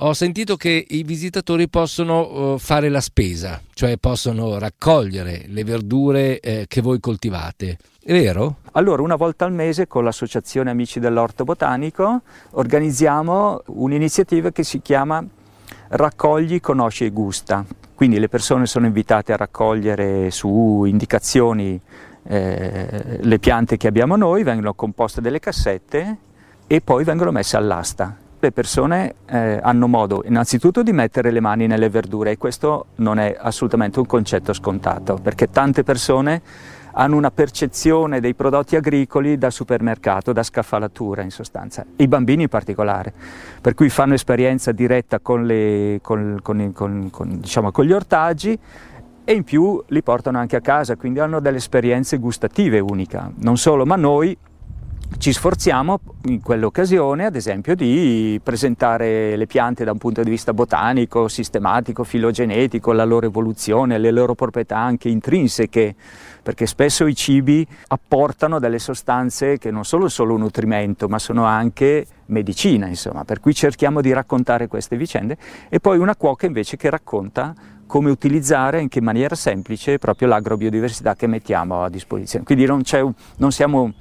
Ho 0.00 0.12
sentito 0.12 0.54
che 0.54 0.86
i 0.90 1.02
visitatori 1.02 1.68
possono 1.68 2.52
uh, 2.52 2.58
fare 2.58 2.88
la 2.88 3.00
spesa, 3.00 3.60
cioè 3.74 3.96
possono 3.96 4.56
raccogliere 4.56 5.46
le 5.48 5.64
verdure 5.64 6.38
eh, 6.38 6.66
che 6.68 6.80
voi 6.80 7.00
coltivate. 7.00 7.78
È 8.00 8.12
vero? 8.12 8.58
Allora, 8.72 9.02
una 9.02 9.16
volta 9.16 9.44
al 9.44 9.52
mese 9.52 9.88
con 9.88 10.04
l'Associazione 10.04 10.70
Amici 10.70 11.00
dell'Orto 11.00 11.42
Botanico 11.42 12.20
organizziamo 12.52 13.62
un'iniziativa 13.66 14.52
che 14.52 14.62
si 14.62 14.80
chiama 14.80 15.24
Raccogli, 15.88 16.60
conosci 16.60 17.04
e 17.04 17.10
gusta. 17.10 17.64
Quindi 17.96 18.20
le 18.20 18.28
persone 18.28 18.66
sono 18.66 18.86
invitate 18.86 19.32
a 19.32 19.36
raccogliere 19.36 20.30
su 20.30 20.84
indicazioni 20.86 21.80
eh, 22.22 23.18
le 23.20 23.38
piante 23.40 23.76
che 23.76 23.88
abbiamo 23.88 24.14
noi, 24.14 24.44
vengono 24.44 24.74
composte 24.74 25.20
delle 25.20 25.40
cassette 25.40 26.18
e 26.68 26.80
poi 26.82 27.02
vengono 27.02 27.32
messe 27.32 27.56
all'asta 27.56 28.26
le 28.40 28.52
persone 28.52 29.14
eh, 29.26 29.58
hanno 29.62 29.88
modo 29.88 30.22
innanzitutto 30.24 30.82
di 30.82 30.92
mettere 30.92 31.30
le 31.30 31.40
mani 31.40 31.66
nelle 31.66 31.88
verdure 31.88 32.32
e 32.32 32.38
questo 32.38 32.86
non 32.96 33.18
è 33.18 33.36
assolutamente 33.38 33.98
un 33.98 34.06
concetto 34.06 34.52
scontato 34.52 35.18
perché 35.20 35.50
tante 35.50 35.82
persone 35.82 36.42
hanno 36.92 37.16
una 37.16 37.30
percezione 37.30 38.18
dei 38.20 38.34
prodotti 38.34 38.74
agricoli 38.74 39.38
da 39.38 39.50
supermercato, 39.50 40.32
da 40.32 40.42
scaffalatura 40.42 41.22
in 41.22 41.30
sostanza, 41.30 41.84
i 41.96 42.08
bambini 42.08 42.42
in 42.42 42.48
particolare, 42.48 43.12
per 43.60 43.74
cui 43.74 43.88
fanno 43.88 44.14
esperienza 44.14 44.72
diretta 44.72 45.20
con, 45.20 45.46
le, 45.46 46.00
con, 46.02 46.40
con, 46.42 47.08
con 47.10 47.38
diciamo, 47.40 47.70
gli 47.70 47.92
ortaggi 47.92 48.58
e 49.24 49.32
in 49.32 49.44
più 49.44 49.80
li 49.88 50.02
portano 50.02 50.38
anche 50.38 50.56
a 50.56 50.60
casa, 50.60 50.96
quindi 50.96 51.20
hanno 51.20 51.38
delle 51.38 51.58
esperienze 51.58 52.16
gustative 52.16 52.80
uniche. 52.80 53.20
Non 53.36 53.58
solo, 53.58 53.84
ma 53.84 53.94
noi 53.94 54.36
ci 55.16 55.32
sforziamo 55.32 56.00
in 56.26 56.42
quell'occasione, 56.42 57.24
ad 57.24 57.34
esempio, 57.34 57.74
di 57.74 58.38
presentare 58.42 59.36
le 59.36 59.46
piante 59.46 59.82
da 59.82 59.92
un 59.92 59.98
punto 59.98 60.22
di 60.22 60.30
vista 60.30 60.52
botanico, 60.52 61.28
sistematico, 61.28 62.04
filogenetico, 62.04 62.92
la 62.92 63.04
loro 63.04 63.26
evoluzione, 63.26 63.98
le 63.98 64.10
loro 64.10 64.34
proprietà 64.34 64.76
anche 64.76 65.08
intrinseche, 65.08 65.94
perché 66.42 66.66
spesso 66.66 67.06
i 67.06 67.16
cibi 67.16 67.66
apportano 67.88 68.58
delle 68.58 68.78
sostanze 68.78 69.58
che 69.58 69.70
non 69.70 69.84
sono 69.84 70.08
solo 70.08 70.36
nutrimento, 70.36 71.08
ma 71.08 71.18
sono 71.18 71.44
anche 71.44 72.06
medicina, 72.26 72.86
insomma, 72.86 73.24
per 73.24 73.40
cui 73.40 73.54
cerchiamo 73.54 74.00
di 74.00 74.12
raccontare 74.12 74.68
queste 74.68 74.96
vicende 74.96 75.36
e 75.68 75.80
poi 75.80 75.98
una 75.98 76.14
cuoca 76.14 76.46
invece 76.46 76.76
che 76.76 76.90
racconta 76.90 77.54
come 77.86 78.10
utilizzare 78.10 78.82
in 78.82 78.88
che 78.88 79.00
maniera 79.00 79.34
semplice 79.34 79.98
proprio 79.98 80.28
l'agrobiodiversità 80.28 81.16
che 81.16 81.26
mettiamo 81.26 81.82
a 81.82 81.88
disposizione. 81.88 82.44
Quindi 82.44 82.66
non, 82.66 82.82
non 83.38 83.50
siamo 83.50 83.92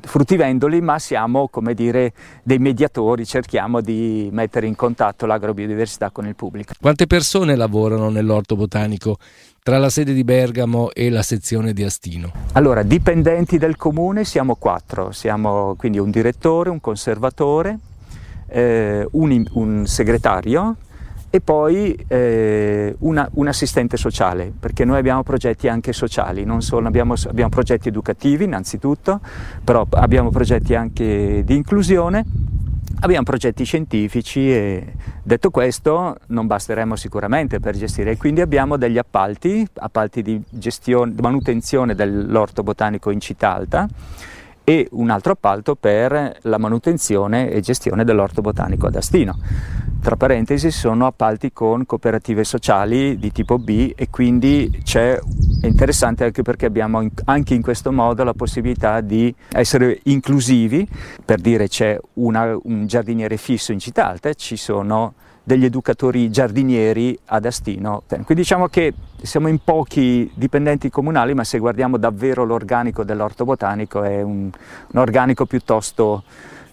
fruttivendoli, 0.00 0.80
ma 0.80 0.98
siamo 0.98 1.48
come 1.48 1.74
dire 1.74 2.12
dei 2.42 2.58
mediatori, 2.58 3.24
cerchiamo 3.24 3.80
di 3.80 4.28
mettere 4.32 4.66
in 4.66 4.76
contatto 4.76 5.26
l'agrobiodiversità 5.26 6.10
con 6.10 6.26
il 6.26 6.34
pubblico. 6.34 6.72
Quante 6.80 7.06
persone 7.06 7.56
lavorano 7.56 8.10
nell'orto 8.10 8.56
botanico 8.56 9.18
tra 9.62 9.78
la 9.78 9.90
sede 9.90 10.12
di 10.12 10.24
Bergamo 10.24 10.90
e 10.92 11.10
la 11.10 11.22
sezione 11.22 11.72
di 11.72 11.82
Astino? 11.82 12.32
Allora, 12.52 12.82
dipendenti 12.82 13.58
del 13.58 13.76
comune 13.76 14.24
siamo 14.24 14.54
quattro, 14.56 15.12
siamo 15.12 15.74
quindi 15.76 15.98
un 15.98 16.10
direttore, 16.10 16.70
un 16.70 16.80
conservatore, 16.80 17.78
eh, 18.48 19.06
un, 19.10 19.44
un 19.52 19.86
segretario 19.86 20.76
e 21.30 21.40
poi 21.40 21.96
eh, 22.08 22.94
una, 22.98 23.28
un 23.34 23.46
assistente 23.46 23.96
sociale, 23.96 24.52
perché 24.58 24.84
noi 24.84 24.98
abbiamo 24.98 25.22
progetti 25.22 25.68
anche 25.68 25.92
sociali, 25.92 26.44
solo 26.58 26.88
abbiamo, 26.88 27.14
abbiamo 27.28 27.50
progetti 27.50 27.88
educativi 27.88 28.44
innanzitutto, 28.44 29.20
però 29.62 29.86
abbiamo 29.90 30.30
progetti 30.30 30.74
anche 30.74 31.42
di 31.44 31.54
inclusione, 31.54 32.24
abbiamo 33.02 33.22
progetti 33.22 33.62
scientifici 33.62 34.50
e 34.52 34.94
detto 35.22 35.50
questo 35.50 36.16
non 36.26 36.48
basteremo 36.48 36.96
sicuramente 36.96 37.60
per 37.60 37.76
gestire, 37.76 38.16
quindi 38.16 38.40
abbiamo 38.40 38.76
degli 38.76 38.98
appalti, 38.98 39.64
appalti 39.74 40.22
di 40.22 40.42
gestione, 40.50 41.14
manutenzione 41.20 41.94
dell'orto 41.94 42.64
botanico 42.64 43.10
in 43.10 43.20
città 43.20 43.54
alta 43.54 43.88
e 44.70 44.86
un 44.92 45.10
altro 45.10 45.32
appalto 45.32 45.74
per 45.74 46.38
la 46.42 46.56
manutenzione 46.56 47.50
e 47.50 47.60
gestione 47.60 48.04
dell'orto 48.04 48.40
botanico 48.40 48.86
ad 48.86 48.94
Astino. 48.94 49.36
Tra 50.00 50.14
parentesi 50.14 50.70
sono 50.70 51.06
appalti 51.06 51.52
con 51.52 51.84
cooperative 51.84 52.44
sociali 52.44 53.18
di 53.18 53.32
tipo 53.32 53.58
B 53.58 53.92
e 53.96 54.08
quindi 54.10 54.80
è 54.92 55.18
interessante 55.62 56.22
anche 56.22 56.42
perché 56.42 56.66
abbiamo 56.66 57.04
anche 57.24 57.54
in 57.54 57.62
questo 57.62 57.90
modo 57.90 58.22
la 58.22 58.32
possibilità 58.32 59.00
di 59.00 59.34
essere 59.50 59.98
inclusivi, 60.04 60.88
per 61.24 61.40
dire 61.40 61.66
c'è 61.66 61.98
una, 62.14 62.56
un 62.62 62.86
giardiniere 62.86 63.36
fisso 63.38 63.72
in 63.72 63.80
città 63.80 64.06
alta, 64.06 64.32
ci 64.34 64.56
sono 64.56 65.14
degli 65.50 65.64
educatori 65.64 66.30
giardinieri 66.30 67.18
ad 67.24 67.44
Astino. 67.44 68.04
Quindi 68.06 68.34
diciamo 68.34 68.68
che 68.68 68.94
siamo 69.20 69.48
in 69.48 69.58
pochi 69.58 70.30
dipendenti 70.32 70.90
comunali, 70.90 71.34
ma 71.34 71.42
se 71.42 71.58
guardiamo 71.58 71.96
davvero 71.96 72.44
l'organico 72.44 73.02
dell'orto 73.02 73.44
botanico 73.44 74.04
è 74.04 74.22
un, 74.22 74.48
un 74.92 75.00
organico 75.00 75.46
piuttosto 75.46 76.22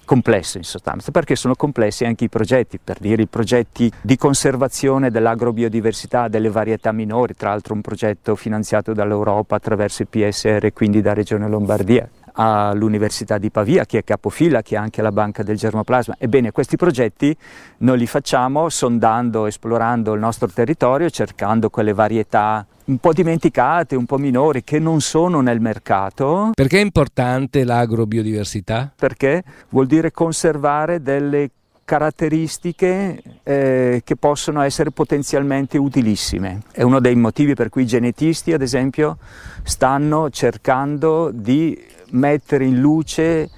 complesso 0.06 0.58
in 0.58 0.64
sostanza, 0.64 1.10
perché 1.10 1.36
sono 1.36 1.56
complessi 1.56 2.06
anche 2.06 2.26
i 2.26 2.30
progetti, 2.30 2.78
per 2.82 3.00
dire 3.00 3.24
i 3.24 3.28
progetti 3.28 3.92
di 4.00 4.16
conservazione 4.16 5.10
dell'agrobiodiversità 5.10 6.28
delle 6.28 6.52
varietà 6.52 6.92
minori, 6.92 7.34
tra 7.36 7.50
l'altro 7.50 7.74
un 7.74 7.82
progetto 7.82 8.36
finanziato 8.36 8.94
dall'Europa 8.94 9.56
attraverso 9.56 10.04
il 10.04 10.08
PSR 10.08 10.72
quindi 10.72 11.02
da 11.02 11.14
Regione 11.14 11.50
Lombardia 11.50 12.08
all'Università 12.40 13.38
di 13.38 13.50
Pavia, 13.50 13.86
che 13.86 14.00
è 14.00 14.04
capofila, 14.04 14.62
che 14.62 14.76
è 14.76 14.78
anche 14.78 15.02
la 15.02 15.12
Banca 15.12 15.44
del 15.44 15.58
Germoplasma. 15.58 16.16
Ebbene, 16.18 16.52
questi 16.52 16.76
progetti 16.76 17.36
noi 17.80 17.98
li 17.98 18.08
facciamo 18.08 18.70
sondando, 18.70 19.46
esplorando 19.46 20.14
il 20.14 20.20
nostro 20.20 20.48
territorio, 20.48 21.10
cercando 21.10 21.70
quelle 21.70 21.94
varietà 21.94 22.66
un 22.86 23.00
po' 23.00 23.12
dimenticate, 23.12 23.96
un 23.96 24.06
po' 24.06 24.18
minori, 24.18 24.64
che 24.64 24.80
non 24.80 25.02
sono 25.02 25.42
nel 25.42 25.60
mercato. 25.60 26.52
Perché 26.54 26.78
è 26.78 26.82
importante 26.82 27.64
l'agrobiodiversità? 27.64 28.92
Perché 28.96 29.44
vuol 29.70 29.88
dire 29.88 30.12
conservare 30.12 31.02
delle 31.02 31.50
caratteristiche 31.84 33.22
eh, 33.44 34.02
che 34.04 34.16
possono 34.18 34.62
essere 34.62 34.92
potenzialmente 34.92 35.78
utilissime. 35.78 36.60
È 36.72 36.82
uno 36.82 37.00
dei 37.00 37.16
motivi 37.16 37.56
per 37.56 37.70
cui 37.70 37.84
i 37.84 37.88
genetisti, 37.88 38.52
ad 38.52 38.62
esempio, 38.62 39.18
stanno 39.64 40.30
cercando 40.30 41.32
di 41.34 41.96
mettere 42.12 42.66
in 42.66 42.80
luce 42.80 43.50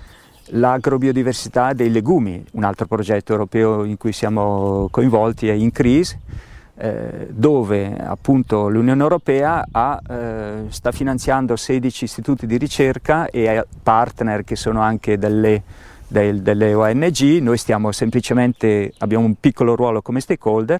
l'agrobiodiversità 0.52 1.74
dei 1.74 1.92
legumi. 1.92 2.44
Un 2.54 2.64
altro 2.64 2.86
progetto 2.86 3.32
europeo 3.32 3.84
in 3.84 3.98
cui 3.98 4.12
siamo 4.12 4.88
coinvolti 4.92 5.48
è 5.48 5.54
INCREASE, 5.54 6.20
eh, 6.78 7.28
dove 7.30 7.96
appunto 7.98 8.70
l'Unione 8.70 9.02
Europea 9.02 9.66
ha, 9.70 10.00
eh, 10.10 10.64
sta 10.70 10.92
finanziando 10.92 11.56
16 11.56 12.06
istituti 12.06 12.48
di 12.48 12.58
ricerca 12.58 13.28
e 13.30 13.66
partner 13.84 14.44
che 14.44 14.56
sono 14.56 14.80
anche 14.80 15.18
delle, 15.18 15.62
del, 16.08 16.42
delle 16.42 16.74
ONG, 16.74 17.40
noi 17.42 17.58
stiamo 17.58 17.92
semplicemente, 17.92 18.94
abbiamo 19.00 19.26
un 19.26 19.36
piccolo 19.40 19.76
ruolo 19.76 20.02
come 20.02 20.22
stakeholder, 20.22 20.80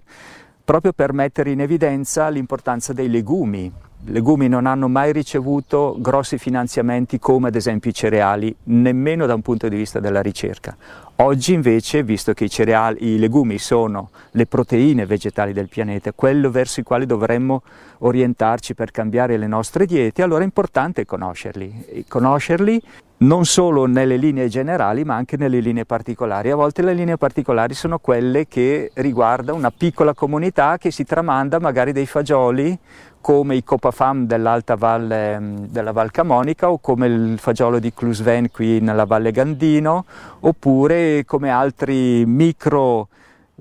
proprio 0.70 0.92
per 0.92 1.12
mettere 1.12 1.50
in 1.50 1.60
evidenza 1.60 2.28
l'importanza 2.28 2.92
dei 2.92 3.10
legumi 3.10 3.72
legumi 4.04 4.46
non 4.46 4.66
hanno 4.66 4.86
mai 4.86 5.12
ricevuto 5.12 5.96
grossi 5.98 6.38
finanziamenti 6.38 7.18
come 7.18 7.48
ad 7.48 7.56
esempio 7.56 7.90
i 7.90 7.94
cereali, 7.94 8.54
nemmeno 8.64 9.26
da 9.26 9.34
un 9.34 9.42
punto 9.42 9.68
di 9.68 9.76
vista 9.76 9.98
della 9.98 10.22
ricerca. 10.22 10.76
Oggi 11.16 11.52
invece, 11.52 12.02
visto 12.02 12.32
che 12.34 12.44
i, 12.44 12.48
cereali, 12.48 13.14
i 13.14 13.18
legumi 13.18 13.58
sono 13.58 14.10
le 14.30 14.46
proteine 14.46 15.06
vegetali 15.06 15.52
del 15.52 15.68
pianeta, 15.68 16.12
quello 16.12 16.50
verso 16.50 16.80
i 16.80 16.84
quali 16.84 17.04
dovremmo 17.04 17.62
orientarci 17.98 18.74
per 18.74 18.90
cambiare 18.90 19.36
le 19.36 19.48
nostre 19.48 19.86
diete, 19.86 20.22
allora 20.22 20.42
è 20.42 20.44
importante 20.44 21.04
conoscerli. 21.04 21.84
E 21.88 22.04
conoscerli 22.08 22.80
non 23.20 23.44
solo 23.44 23.86
nelle 23.86 24.16
linee 24.16 24.48
generali 24.48 25.04
ma 25.04 25.14
anche 25.14 25.36
nelle 25.36 25.60
linee 25.60 25.84
particolari. 25.84 26.50
A 26.50 26.56
volte 26.56 26.82
le 26.82 26.94
linee 26.94 27.16
particolari 27.16 27.74
sono 27.74 27.98
quelle 27.98 28.46
che 28.46 28.90
riguardano 28.94 29.58
una 29.58 29.70
piccola 29.70 30.14
comunità 30.14 30.78
che 30.78 30.90
si 30.90 31.04
tramanda 31.04 31.58
magari 31.58 31.92
dei 31.92 32.06
fagioli 32.06 32.78
come 33.20 33.56
i 33.56 33.62
Copafam 33.62 34.26
dell'alta 34.26 34.76
valle 34.76 35.38
mm, 35.38 35.56
della 35.68 35.92
Val 35.92 36.10
Camonica 36.10 36.70
o 36.70 36.78
come 36.78 37.06
il 37.06 37.38
fagiolo 37.38 37.78
di 37.78 37.92
Clusven 37.92 38.50
qui 38.50 38.80
nella 38.80 39.04
Valle 39.04 39.30
Gandino 39.30 40.06
oppure 40.40 41.24
come 41.26 41.50
altri 41.50 42.24
micro 42.24 43.08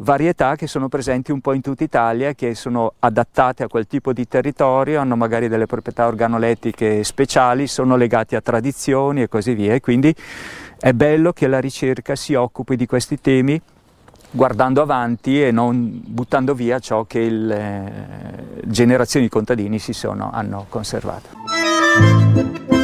varietà 0.01 0.56
che 0.56 0.68
sono 0.68 0.88
presenti 0.88 1.32
un 1.32 1.41
po' 1.41 1.53
in 1.53 1.62
tutta 1.62 1.84
Italia, 1.84 2.34
che 2.34 2.56
sono 2.56 2.94
adattate 3.00 3.63
a 3.63 3.68
quel 3.68 3.88
tipo 3.88 4.13
di 4.13 4.27
territorio, 4.27 5.00
hanno 5.00 5.15
magari 5.15 5.48
delle 5.48 5.65
proprietà 5.65 6.08
organolettiche 6.08 7.03
speciali, 7.03 7.68
sono 7.68 7.96
legati 7.96 8.36
a 8.36 8.41
tradizioni 8.41 9.22
e 9.22 9.27
così 9.27 9.53
via. 9.53 9.74
E 9.74 9.82
quindi 9.82 10.13
è 10.79 10.94
bello 10.94 11.34
che 11.34 11.48
la 11.48 11.60
ricerca 11.60 12.15
si 12.15 12.34
occupi 12.34 12.75
di 12.75 12.86
questi 12.86 13.20
temi 13.20 13.60
guardando 14.32 14.82
avanti 14.82 15.44
e 15.44 15.51
non 15.51 16.01
buttando 16.06 16.53
via 16.53 16.79
ciò 16.79 17.03
che 17.06 17.29
le 17.29 18.62
generazioni 18.65 19.25
di 19.25 19.32
contadini 19.32 19.79
si 19.79 19.94
sono, 19.94 20.29
hanno 20.32 20.65
conservato. 20.70 22.77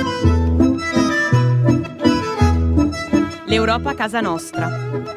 L'Europa 3.55 3.93
casa 3.95 4.19
nostra. 4.19 4.67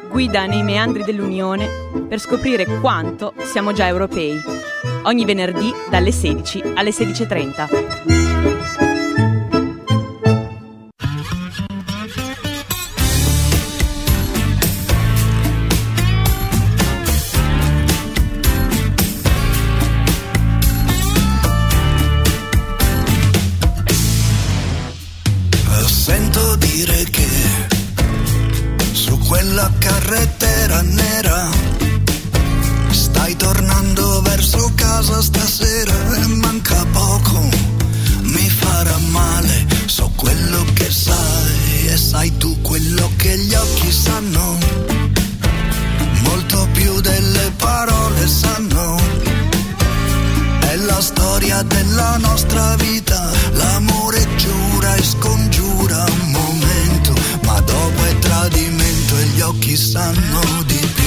Guida 0.09 0.45
nei 0.45 0.63
meandri 0.63 1.03
dell'Unione 1.03 1.67
per 2.07 2.19
scoprire 2.21 2.79
quanto 2.79 3.33
siamo 3.39 3.73
già 3.73 3.85
europei. 3.85 4.41
Ogni 5.03 5.25
venerdì 5.25 5.69
dalle 5.89 6.13
16 6.13 6.61
alle 6.73 6.91
16.30. 6.91 8.28
casa 34.99 35.21
stasera 35.21 35.93
e 36.17 36.27
manca 36.27 36.85
poco, 36.91 37.39
mi 38.23 38.49
farà 38.49 38.97
male, 39.11 39.65
so 39.85 40.11
quello 40.13 40.65
che 40.73 40.91
sai 40.91 41.87
e 41.87 41.95
sai 41.95 42.35
tu 42.37 42.59
quello 42.61 43.09
che 43.15 43.37
gli 43.37 43.53
occhi 43.53 43.93
sanno, 43.93 44.57
molto 46.23 46.67
più 46.73 46.99
delle 46.99 47.49
parole 47.55 48.27
sanno. 48.27 48.97
È 50.59 50.75
la 50.75 50.99
storia 50.99 51.61
della 51.63 52.17
nostra 52.17 52.75
vita, 52.75 53.31
l'amore 53.53 54.27
giura 54.35 54.95
e 54.95 55.03
scongiura 55.03 56.03
un 56.03 56.31
momento, 56.31 57.13
ma 57.45 57.57
dopo 57.61 58.03
è 58.03 58.19
tradimento 58.19 59.17
e 59.17 59.25
gli 59.27 59.39
occhi 59.39 59.77
sanno 59.77 60.41
di 60.65 60.87
più. 60.93 60.98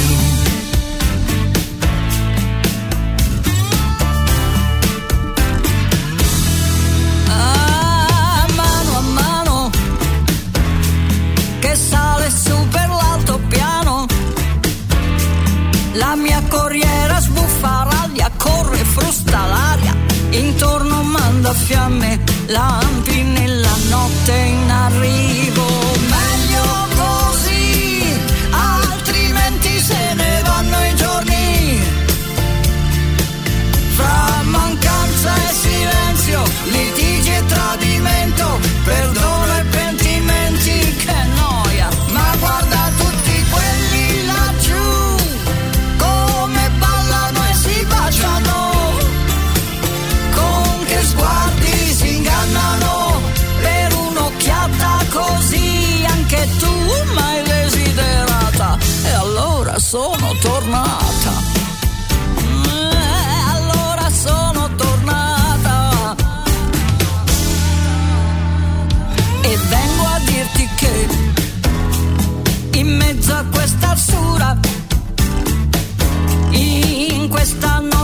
La 16.02 16.16
mia 16.16 16.42
corriera 16.48 17.20
sbuffa 17.20 17.86
raglia 17.90 18.28
corre 18.36 18.82
frusta 18.94 19.46
l'aria. 19.52 19.94
Intorno 20.30 21.02
manda 21.02 21.52
fiamme 21.52 22.18
lampi 22.46 23.22
nella 23.22 23.76
notte 23.88 24.32
in 24.32 24.70
arrivo 24.70 25.11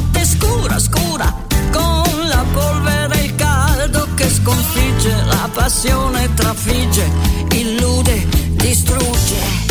notte 0.08 0.24
scura 0.24 0.78
scura 0.78 1.34
con 1.70 2.28
la 2.28 2.44
polvere 2.52 3.20
e 3.20 3.24
il 3.24 3.34
caldo 3.34 4.08
che 4.14 4.28
sconfigge 4.28 5.22
la 5.24 5.48
passione 5.52 6.32
trafigge 6.34 7.10
illude 7.52 8.26
distrugge. 8.52 9.66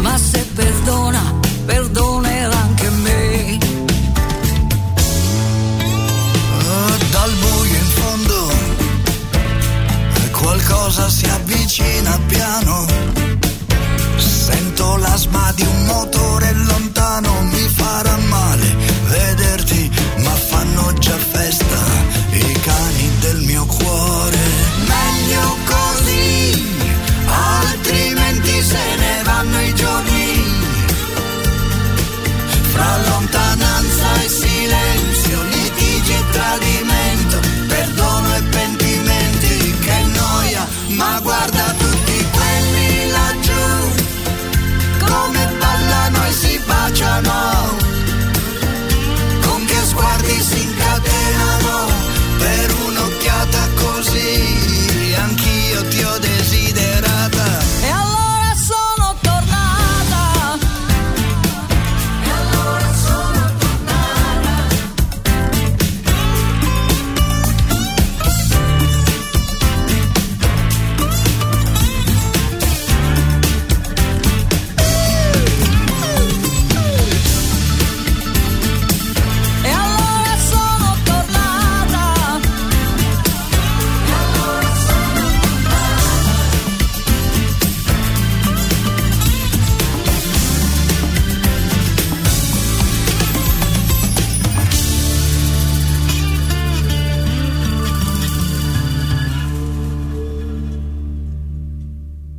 Ma 0.00 0.16
se 0.18 0.44
perdona 0.54 1.22
perdonerà 1.64 2.56
anche 2.56 2.90
me. 2.90 3.58
Ah, 6.58 6.96
dal 7.10 7.32
buio 7.32 7.74
in 7.74 7.90
fondo 7.98 8.50
eh, 10.14 10.30
qualcosa 10.30 11.08
si 11.08 11.26
avvicina 11.26 12.18
piano 12.26 12.86
sento 14.84 14.96
l'asma 14.96 15.52
di 15.54 15.62
un 15.62 15.84
motore 15.84 16.52
lontano 16.52 17.42
mi 17.42 17.68
farà 17.68 18.16
male 18.28 18.76
vederti 19.06 19.90
ma 20.18 20.30
fanno 20.30 20.92
già 20.98 21.16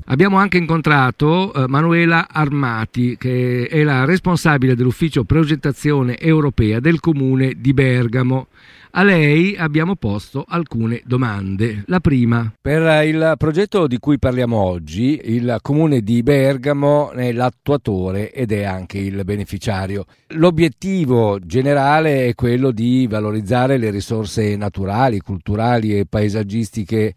Abbiamo 0.07 0.37
anche 0.37 0.59
incontrato 0.59 1.51
eh, 1.51 1.67
Manuela 1.67 2.27
Armati, 2.29 3.17
che 3.17 3.67
è 3.67 3.81
la 3.81 4.05
responsabile 4.05 4.75
dell'ufficio 4.75 5.23
progettazione 5.23 6.19
europea 6.19 6.79
del 6.79 6.99
comune 6.99 7.53
di 7.57 7.73
Bergamo. 7.73 8.47
A 8.91 9.03
lei 9.03 9.57
abbiamo 9.57 9.95
posto 9.95 10.45
alcune 10.47 11.01
domande. 11.05 11.85
La 11.87 12.01
prima. 12.01 12.53
Per 12.61 13.03
il 13.07 13.33
progetto 13.35 13.87
di 13.87 13.97
cui 13.97 14.19
parliamo 14.19 14.57
oggi, 14.57 15.19
il 15.23 15.57
comune 15.63 16.01
di 16.01 16.21
Bergamo 16.21 17.09
è 17.09 17.31
l'attuatore 17.31 18.31
ed 18.31 18.51
è 18.51 18.63
anche 18.63 18.99
il 18.99 19.23
beneficiario. 19.25 20.05
L'obiettivo 20.35 21.39
generale 21.43 22.27
è 22.27 22.35
quello 22.35 22.69
di 22.69 23.07
valorizzare 23.09 23.77
le 23.77 23.89
risorse 23.89 24.55
naturali, 24.55 25.19
culturali 25.19 25.97
e 25.97 26.05
paesaggistiche 26.05 27.15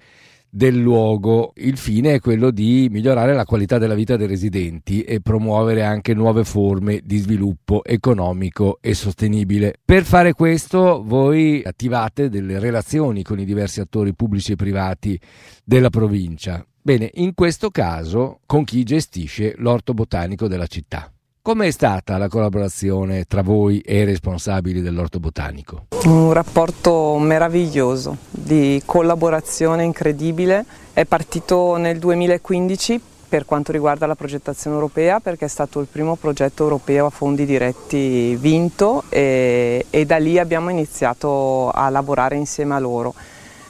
del 0.51 0.77
luogo. 0.77 1.53
Il 1.57 1.77
fine 1.77 2.15
è 2.15 2.21
quello 2.21 2.51
di 2.51 2.89
migliorare 2.91 3.35
la 3.35 3.45
qualità 3.45 3.79
della 3.79 3.95
vita 3.95 4.17
dei 4.17 4.27
residenti 4.27 5.03
e 5.03 5.21
promuovere 5.21 5.85
anche 5.85 6.15
nuove 6.15 6.45
forme 6.45 7.01
di 7.05 7.19
sviluppo 7.19 7.85
economico 7.85 8.79
e 8.81 8.95
sostenibile. 8.95 9.75
Per 9.85 10.05
fare 10.05 10.33
questo 10.33 11.03
voi 11.05 11.63
attivate 11.65 12.29
delle 12.29 12.59
relazioni 12.59 13.23
con 13.23 13.39
i 13.39 13.45
diversi 13.45 13.81
attori 13.81 14.15
pubblici 14.15 14.53
e 14.53 14.57
privati 14.57 15.21
della 15.65 15.91
provincia. 15.91 16.65
Bene, 16.81 17.11
in 17.15 17.35
questo 17.35 17.71
caso 17.71 18.41
con 18.47 18.65
chi 18.65 18.83
gestisce 18.83 19.55
l'orto 19.59 19.93
botanico 19.93 20.49
della 20.49 20.67
città. 20.67 21.13
Com'è 21.49 21.71
stata 21.71 22.19
la 22.19 22.29
collaborazione 22.29 23.25
tra 23.25 23.41
voi 23.41 23.81
e 23.81 24.01
i 24.01 24.05
responsabili 24.05 24.83
dell'orto 24.83 25.19
botanico? 25.19 25.87
Un 26.05 26.35
rapporto 26.35 27.17
meraviglioso 27.17 28.19
di 28.29 28.83
collaborazione 28.85 29.83
incredibile. 29.83 30.63
È 30.93 31.07
partito 31.07 31.77
nel 31.77 31.99
2015 32.01 33.01
per 33.31 33.47
quanto 33.47 33.73
riguarda 33.73 34.05
la 34.05 34.15
progettazione 34.15 34.77
europea 34.77 35.21
perché 35.21 35.47
è 35.47 35.49
stato 35.49 35.81
il 35.81 35.87
primo 35.91 36.17
progetto 36.17 36.65
europeo 36.65 37.07
a 37.07 37.11
fondi 37.11 37.47
diretti 37.47 38.37
vinto 38.37 39.05
e, 39.09 39.87
e 39.89 40.05
da 40.05 40.19
lì 40.19 40.39
abbiamo 40.39 40.69
iniziato 40.69 41.71
a 41.71 41.89
lavorare 41.89 42.37
insieme 42.37 42.75
a 42.75 42.79
loro. 42.79 43.15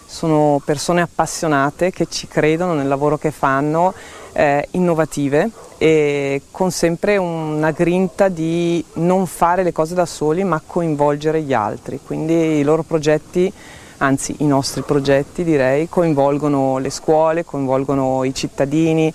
Sono 0.05 0.61
persone 0.65 1.01
appassionate 1.01 1.93
che 1.93 2.07
ci 2.09 2.27
credono 2.27 2.75
nel 2.75 2.89
lavoro 2.89 3.19
che 3.19 3.31
fanno 3.31 3.95
eh, 4.39 4.69
innovative 4.73 5.51
e 5.79 6.43
con 6.53 6.71
sempre 6.71 7.17
una 7.17 7.73
grinta 7.73 8.29
di 8.29 8.85
non 8.95 9.27
fare 9.27 9.65
le 9.65 9.73
cose 9.73 9.97
da 9.97 10.07
soli 10.07 10.45
ma 10.45 10.63
coinvolgere 10.65 11.43
gli 11.43 11.53
altri. 11.53 11.99
Quindi 12.05 12.59
i 12.59 12.63
loro 12.63 12.85
progetti, 12.85 13.53
anzi 13.97 14.37
i 14.39 14.47
nostri 14.47 14.83
progetti 14.83 15.43
direi, 15.43 15.89
coinvolgono 15.89 16.79
le 16.79 16.91
scuole, 16.91 17.45
coinvolgono 17.45 18.23
i 18.23 18.33
cittadini, 18.33 19.13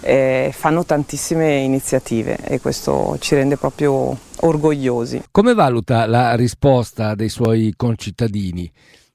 eh, 0.00 0.50
fanno 0.54 0.86
tantissime 0.86 1.58
iniziative 1.58 2.38
e 2.42 2.58
questo 2.58 3.18
ci 3.20 3.34
rende 3.34 3.58
proprio 3.58 4.16
orgogliosi. 4.40 5.24
Come 5.30 5.52
valuta 5.52 6.06
la 6.06 6.34
risposta 6.34 7.14
dei 7.14 7.28
suoi 7.28 7.74
concittadini? 7.76 8.72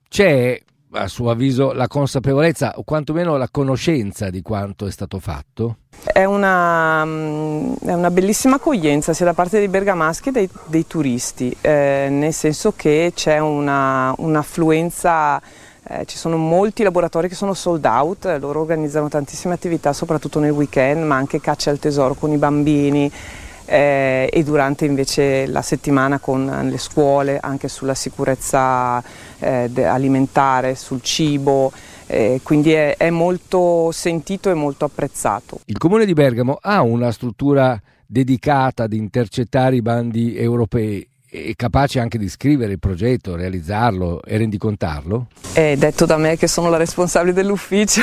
C'è 0.08 0.62
a 0.92 1.08
suo 1.08 1.30
avviso 1.30 1.74
la 1.74 1.88
consapevolezza 1.88 2.74
o 2.78 2.84
quantomeno 2.84 3.38
la 3.38 3.50
conoscenza 3.50 4.30
di 4.30 4.42
quanto 4.42 4.88
è 4.88 4.92
stato 4.92 5.20
fatto? 5.20 5.78
È 6.04 6.24
una, 6.24 7.04
mm, 7.06 7.74
è 7.86 7.94
una 7.94 8.12
bellissima 8.12 8.56
accoglienza 8.56 9.14
sia 9.14 9.26
da 9.26 9.34
parte 9.34 9.60
dei 9.60 9.68
bergamaschi 9.68 10.24
che 10.24 10.32
dei, 10.32 10.50
dei 10.66 10.88
turisti, 10.88 11.56
eh, 11.62 12.08
nel 12.10 12.34
senso 12.34 12.74
che 12.76 13.12
c'è 13.14 13.40
una, 13.40 14.14
un'affluenza 14.18 15.42
eh, 15.90 16.06
ci 16.06 16.18
sono 16.18 16.36
molti 16.38 16.84
laboratori 16.84 17.30
che 17.30 17.36
sono 17.36 17.54
sold 17.54 17.86
out, 17.86 18.26
loro 18.40 18.60
organizzano 18.60 19.08
tantissime 19.08 19.54
attività 19.54 19.94
soprattutto 19.94 20.40
nel 20.40 20.52
weekend, 20.52 21.04
ma 21.04 21.16
anche 21.16 21.40
caccia 21.40 21.70
al 21.70 21.80
tesoro 21.80 22.14
con 22.14 22.32
i 22.32 22.38
bambini 22.38 23.12
eh, 23.68 24.30
e 24.32 24.44
durante 24.44 24.86
invece 24.86 25.46
la 25.46 25.62
settimana 25.62 26.20
con 26.20 26.68
le 26.70 26.78
scuole 26.78 27.38
anche 27.40 27.68
sulla 27.68 27.94
sicurezza 27.94 29.04
eh, 29.40 29.70
alimentare, 29.84 30.76
sul 30.76 31.02
cibo. 31.02 31.72
Eh, 32.10 32.40
quindi 32.42 32.72
è, 32.72 32.96
è 32.96 33.10
molto 33.10 33.92
sentito 33.92 34.50
e 34.50 34.54
molto 34.54 34.86
apprezzato. 34.86 35.60
Il 35.66 35.78
comune 35.78 36.06
di 36.06 36.14
Bergamo 36.14 36.58
ha 36.62 36.82
una 36.82 37.12
struttura 37.12 37.80
dedicata 38.06 38.84
ad 38.84 38.94
intercettare 38.94 39.76
i 39.76 39.82
bandi 39.82 40.38
europei 40.38 41.06
e 41.30 41.54
capace 41.56 42.00
anche 42.00 42.18
di 42.18 42.30
scrivere 42.30 42.74
il 42.74 42.80
progetto, 42.80 43.36
realizzarlo 43.36 44.22
e 44.24 44.38
rendicontarlo? 44.38 45.28
È 45.52 45.76
detto 45.76 46.06
da 46.06 46.18
me 46.18 46.38
che 46.38 46.48
sono 46.48 46.70
la 46.70 46.78
responsabile 46.78 47.34
dell'ufficio, 47.34 48.02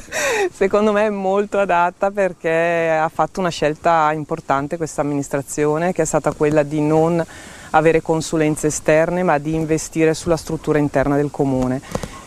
secondo 0.50 0.92
me 0.92 1.06
è 1.06 1.10
molto 1.10 1.58
adatta 1.58 2.10
perché 2.10 2.90
ha 2.90 3.10
fatto 3.12 3.40
una 3.40 3.50
scelta 3.50 4.10
importante 4.12 4.76
questa 4.76 5.02
amministrazione 5.02 5.92
che 5.92 6.02
è 6.02 6.06
stata 6.06 6.32
quella 6.32 6.62
di 6.62 6.80
non 6.80 7.24
avere 7.70 8.00
consulenze 8.00 8.68
esterne 8.68 9.22
ma 9.22 9.38
di 9.38 9.54
investire 9.54 10.14
sulla 10.14 10.36
struttura 10.36 10.78
interna 10.78 11.16
del 11.16 11.30
comune. 11.30 11.82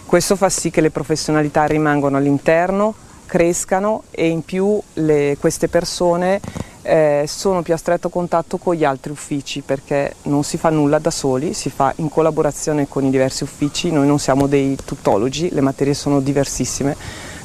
Questo 0.05 0.35
fa 0.35 0.49
sì 0.49 0.69
che 0.69 0.81
le 0.81 0.91
professionalità 0.91 1.65
rimangano 1.65 2.17
all'interno, 2.17 2.93
crescano 3.25 4.03
e 4.11 4.27
in 4.27 4.43
più 4.43 4.81
le, 4.93 5.35
queste 5.39 5.67
persone 5.67 6.39
eh, 6.87 7.25
sono 7.27 7.61
più 7.61 7.73
a 7.73 7.77
stretto 7.77 8.07
contatto 8.09 8.57
con 8.57 8.73
gli 8.73 8.85
altri 8.85 9.11
uffici 9.11 9.61
perché 9.61 10.15
non 10.23 10.43
si 10.43 10.57
fa 10.57 10.69
nulla 10.69 10.99
da 10.99 11.11
soli, 11.11 11.53
si 11.53 11.69
fa 11.69 11.91
in 11.97 12.07
collaborazione 12.07 12.87
con 12.87 13.03
i 13.03 13.09
diversi 13.09 13.43
uffici, 13.43 13.91
noi 13.91 14.07
non 14.07 14.19
siamo 14.19 14.47
dei 14.47 14.77
tuttologi, 14.83 15.49
le 15.51 15.61
materie 15.61 15.93
sono 15.93 16.21
diversissime, 16.21 16.95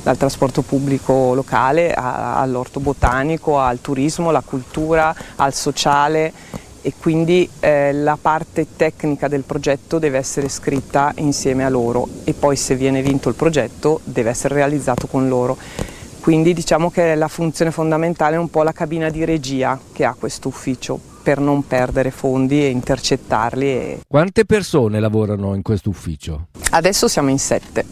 dal 0.02 0.16
trasporto 0.16 0.62
pubblico 0.62 1.34
locale 1.34 1.92
all'orto 1.94 2.80
botanico, 2.80 3.58
al 3.58 3.80
turismo, 3.80 4.30
alla 4.30 4.42
cultura, 4.44 5.14
al 5.36 5.54
sociale. 5.54 6.32
E 6.84 6.94
quindi 6.98 7.48
eh, 7.60 7.92
la 7.92 8.18
parte 8.20 8.66
tecnica 8.74 9.28
del 9.28 9.44
progetto 9.44 10.00
deve 10.00 10.18
essere 10.18 10.48
scritta 10.48 11.12
insieme 11.18 11.64
a 11.64 11.68
loro. 11.68 12.08
E 12.24 12.32
poi 12.32 12.56
se 12.56 12.74
viene 12.74 13.02
vinto 13.02 13.28
il 13.28 13.36
progetto 13.36 14.00
deve 14.02 14.30
essere 14.30 14.56
realizzato 14.56 15.06
con 15.06 15.28
loro. 15.28 15.56
Quindi 16.22 16.54
diciamo 16.54 16.88
che 16.88 17.16
la 17.16 17.26
funzione 17.26 17.72
fondamentale 17.72 18.36
è 18.36 18.38
un 18.38 18.48
po' 18.48 18.62
la 18.62 18.70
cabina 18.70 19.08
di 19.08 19.24
regia 19.24 19.76
che 19.92 20.04
ha 20.04 20.14
questo 20.16 20.46
ufficio 20.46 20.96
per 21.20 21.40
non 21.40 21.66
perdere 21.66 22.12
fondi 22.12 22.62
e 22.62 22.68
intercettarli. 22.68 23.66
E... 23.66 24.00
Quante 24.06 24.44
persone 24.44 25.00
lavorano 25.00 25.56
in 25.56 25.62
questo 25.62 25.88
ufficio? 25.88 26.46
Adesso 26.70 27.08
siamo 27.08 27.28
in 27.28 27.40
sette, 27.40 27.84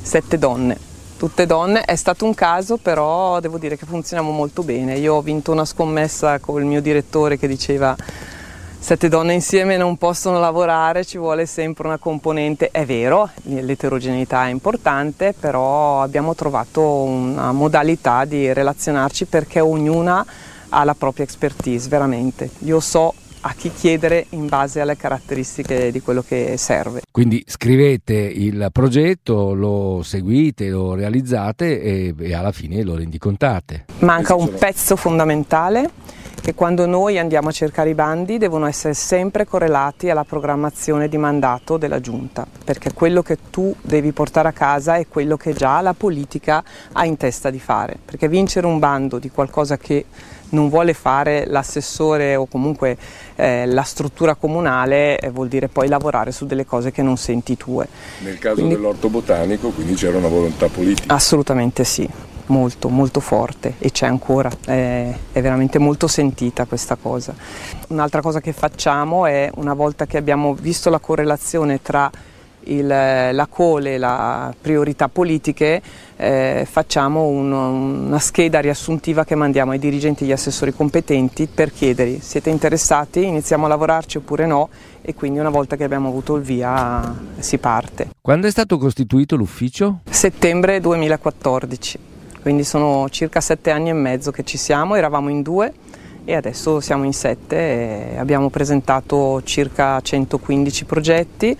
sette 0.00 0.38
donne. 0.38 0.78
Tutte 1.16 1.44
donne, 1.44 1.82
è 1.82 1.96
stato 1.96 2.24
un 2.24 2.34
caso 2.34 2.76
però 2.76 3.40
devo 3.40 3.58
dire 3.58 3.76
che 3.76 3.84
funzioniamo 3.84 4.30
molto 4.30 4.62
bene. 4.62 4.96
Io 4.98 5.14
ho 5.14 5.20
vinto 5.20 5.50
una 5.50 5.64
scommessa 5.64 6.38
con 6.38 6.60
il 6.60 6.66
mio 6.68 6.80
direttore 6.80 7.36
che 7.36 7.48
diceva 7.48 7.96
sette 8.82 9.08
donne 9.08 9.32
insieme 9.32 9.76
non 9.76 9.96
possono 9.96 10.40
lavorare, 10.40 11.04
ci 11.04 11.16
vuole 11.16 11.46
sempre 11.46 11.86
una 11.86 11.98
componente, 11.98 12.70
è 12.72 12.84
vero, 12.84 13.30
l'eterogeneità 13.44 14.48
è 14.48 14.50
importante, 14.50 15.32
però 15.38 16.02
abbiamo 16.02 16.34
trovato 16.34 16.82
una 16.82 17.52
modalità 17.52 18.24
di 18.24 18.52
relazionarci 18.52 19.26
perché 19.26 19.60
ognuna 19.60 20.26
ha 20.68 20.82
la 20.82 20.94
propria 20.94 21.24
expertise, 21.24 21.88
veramente. 21.88 22.50
Io 22.64 22.80
so 22.80 23.14
a 23.42 23.54
chi 23.56 23.70
chiedere 23.72 24.26
in 24.30 24.48
base 24.48 24.80
alle 24.80 24.96
caratteristiche 24.96 25.92
di 25.92 26.00
quello 26.00 26.24
che 26.26 26.56
serve. 26.56 27.02
Quindi 27.10 27.42
scrivete 27.46 28.14
il 28.14 28.68
progetto, 28.72 29.52
lo 29.52 30.00
seguite, 30.02 30.68
lo 30.70 30.94
realizzate 30.94 31.80
e, 31.80 32.14
e 32.18 32.34
alla 32.34 32.52
fine 32.52 32.82
lo 32.82 32.96
rendicontate. 32.96 33.86
Manca 34.00 34.34
un 34.34 34.52
pezzo 34.54 34.96
fondamentale 34.96 35.90
che 36.42 36.54
quando 36.54 36.86
noi 36.86 37.20
andiamo 37.20 37.50
a 37.50 37.52
cercare 37.52 37.90
i 37.90 37.94
bandi 37.94 38.36
devono 38.36 38.66
essere 38.66 38.94
sempre 38.94 39.46
correlati 39.46 40.10
alla 40.10 40.24
programmazione 40.24 41.08
di 41.08 41.16
mandato 41.16 41.76
della 41.76 42.00
Giunta, 42.00 42.44
perché 42.64 42.92
quello 42.92 43.22
che 43.22 43.38
tu 43.48 43.72
devi 43.80 44.10
portare 44.10 44.48
a 44.48 44.52
casa 44.52 44.96
è 44.96 45.06
quello 45.06 45.36
che 45.36 45.52
già 45.52 45.80
la 45.80 45.94
politica 45.94 46.64
ha 46.90 47.06
in 47.06 47.16
testa 47.16 47.48
di 47.48 47.60
fare, 47.60 47.96
perché 48.04 48.26
vincere 48.26 48.66
un 48.66 48.80
bando 48.80 49.20
di 49.20 49.30
qualcosa 49.30 49.76
che 49.78 50.06
non 50.48 50.68
vuole 50.68 50.94
fare 50.94 51.46
l'assessore 51.46 52.34
o 52.34 52.46
comunque 52.46 52.96
eh, 53.36 53.64
la 53.64 53.82
struttura 53.82 54.34
comunale 54.34 55.20
eh, 55.20 55.30
vuol 55.30 55.46
dire 55.46 55.68
poi 55.68 55.86
lavorare 55.86 56.32
su 56.32 56.44
delle 56.44 56.66
cose 56.66 56.90
che 56.90 57.02
non 57.02 57.16
senti 57.16 57.56
tue. 57.56 57.86
Nel 58.18 58.38
caso 58.38 58.56
quindi, 58.56 58.74
dell'orto 58.74 59.08
botanico 59.08 59.70
quindi 59.70 59.94
c'era 59.94 60.18
una 60.18 60.28
volontà 60.28 60.66
politica? 60.66 61.14
Assolutamente 61.14 61.84
sì 61.84 62.31
molto 62.46 62.88
molto 62.88 63.20
forte 63.20 63.74
e 63.78 63.90
c'è 63.90 64.06
ancora, 64.06 64.50
è, 64.64 65.12
è, 65.32 65.40
veramente 65.40 65.78
molto 65.78 66.06
sentita 66.06 66.64
questa 66.64 66.96
cosa. 66.96 67.34
Un'altra 67.88 68.20
cosa 68.20 68.40
che 68.40 68.52
facciamo 68.52 69.26
è 69.26 69.50
una 69.56 69.74
volta 69.74 70.06
che 70.06 70.16
abbiamo 70.16 70.54
visto 70.54 70.90
la 70.90 70.98
correlazione 70.98 71.80
tra 71.82 72.10
il, 72.64 72.86
la 72.86 73.46
cole 73.48 73.94
e 73.94 73.98
le 73.98 74.54
priorità 74.60 75.08
politiche 75.08 75.82
eh, 76.16 76.66
facciamo 76.70 77.26
un, 77.26 77.50
una 77.50 78.18
scheda 78.18 78.60
riassuntiva 78.60 79.24
che 79.24 79.34
mandiamo 79.34 79.72
ai 79.72 79.78
dirigenti 79.78 80.22
e 80.22 80.26
agli 80.26 80.32
assessori 80.32 80.72
competenti 80.72 81.48
per 81.52 81.72
chiedergli 81.72 82.20
siete 82.20 82.50
interessati, 82.50 83.24
iniziamo 83.24 83.66
a 83.66 83.68
lavorarci 83.68 84.18
oppure 84.18 84.46
no 84.46 84.68
e 85.00 85.14
quindi 85.14 85.40
una 85.40 85.50
volta 85.50 85.74
che 85.76 85.84
abbiamo 85.84 86.08
avuto 86.08 86.36
il 86.36 86.42
via 86.42 87.14
si 87.38 87.58
parte. 87.58 88.10
Quando 88.20 88.46
è 88.46 88.50
stato 88.50 88.78
costituito 88.78 89.34
l'ufficio? 89.34 90.00
Settembre 90.08 90.78
2014 90.80 92.10
quindi 92.42 92.64
sono 92.64 93.08
circa 93.08 93.40
sette 93.40 93.70
anni 93.70 93.88
e 93.88 93.92
mezzo 93.92 94.32
che 94.32 94.42
ci 94.42 94.58
siamo, 94.58 94.96
eravamo 94.96 95.28
in 95.28 95.42
due 95.42 95.72
e 96.24 96.34
adesso 96.34 96.80
siamo 96.80 97.04
in 97.04 97.12
sette 97.12 98.14
abbiamo 98.16 98.50
presentato 98.50 99.42
circa 99.44 100.00
115 100.00 100.84
progetti. 100.84 101.56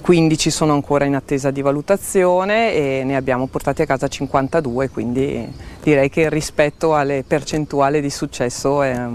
15 0.00 0.50
sono 0.50 0.72
ancora 0.72 1.04
in 1.04 1.14
attesa 1.14 1.50
di 1.50 1.60
valutazione 1.60 2.72
e 2.72 3.02
ne 3.04 3.16
abbiamo 3.16 3.46
portati 3.46 3.82
a 3.82 3.86
casa 3.86 4.08
52, 4.08 4.88
quindi 4.88 5.46
direi 5.82 6.08
che 6.08 6.30
rispetto 6.30 6.94
alle 6.94 7.22
percentuali 7.26 8.00
di 8.00 8.10
successo 8.10 8.82
è 8.82 9.06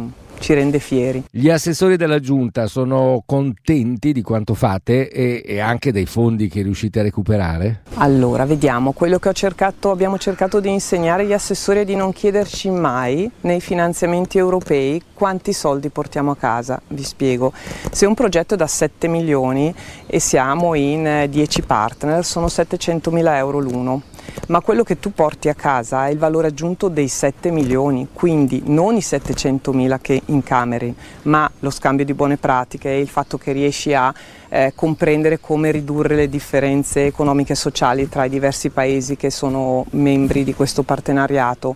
ci 0.46 0.54
rende 0.54 0.78
fieri. 0.78 1.24
Gli 1.32 1.50
assessori 1.50 1.98
della 1.98 2.20
giunta 2.20 2.68
sono 2.68 3.24
contenti 3.26 4.12
di 4.12 4.22
quanto 4.22 4.54
fate 4.54 5.10
e, 5.10 5.42
e, 5.44 5.60
anche 5.60 5.92
dei 5.92 6.06
fondi 6.06 6.50
che 6.50 6.62
riuscite 6.62 7.00
a 7.00 7.02
recuperare? 7.02 7.82
Allora, 7.96 8.46
vediamo, 8.46 8.92
quello 8.92 9.18
che 9.18 9.34
cercato, 9.34 9.90
abbiamo 9.90 10.20
cercato 10.20 10.60
di 10.60 10.70
insegnare 10.70 11.24
agli 11.24 11.34
assessori 11.34 11.80
è 11.80 11.84
di 11.84 11.96
non 11.96 12.14
chiederci 12.14 12.70
mai 12.70 13.28
nei 13.42 13.60
finanziamenti 13.60 14.38
europei 14.38 15.02
quanti 15.16 15.52
soldi 15.52 15.90
portiamo 15.90 16.30
a 16.30 16.36
casa. 16.36 16.80
Vi 16.90 17.04
spiego, 17.04 17.52
se 17.90 18.06
un 18.06 18.14
progetto 18.14 18.54
è 18.54 18.58
da 18.58 18.68
7 18.68 19.08
milioni 19.08 19.74
e 20.06 20.20
siamo 20.20 20.76
in 20.76 21.26
10 21.28 21.62
partner, 21.64 22.24
sono 22.24 22.50
700 22.50 23.10
mila 23.10 23.36
euro 23.38 23.58
l'uno 23.58 24.14
ma 24.48 24.62
quello 24.62 24.84
che 24.84 25.00
tu 25.00 25.12
porti 25.14 25.50
a 25.50 25.54
casa 25.54 26.08
è 26.08 26.12
il 26.12 26.18
valore 26.18 26.48
aggiunto 26.48 26.88
dei 26.88 27.08
7 27.08 27.52
milioni, 27.52 28.08
quindi 28.14 28.62
non 28.66 28.96
i 28.96 29.02
700 29.02 29.74
mila 29.74 30.00
che 30.00 30.22
incameri, 30.26 30.94
ma 31.24 31.50
lo 31.60 31.70
scambio 31.70 32.06
di 32.06 32.14
buone 32.14 32.38
pratiche 32.38 32.90
e 32.90 33.00
il 33.00 33.10
fatto 33.10 33.38
che 33.38 33.52
riesci 33.52 33.94
a 33.94 34.14
eh, 34.50 34.74
comprendere 34.76 35.40
come 35.40 35.72
ridurre 35.72 36.16
le 36.16 36.30
differenze 36.30 37.06
economiche 37.06 37.54
e 37.54 37.56
sociali 37.56 38.08
tra 38.08 38.26
i 38.26 38.30
diversi 38.30 38.70
paesi 38.70 39.16
che 39.16 39.30
sono 39.30 39.86
membri 39.92 40.44
di 40.44 40.54
questo 40.54 40.84
partenariato 40.84 41.76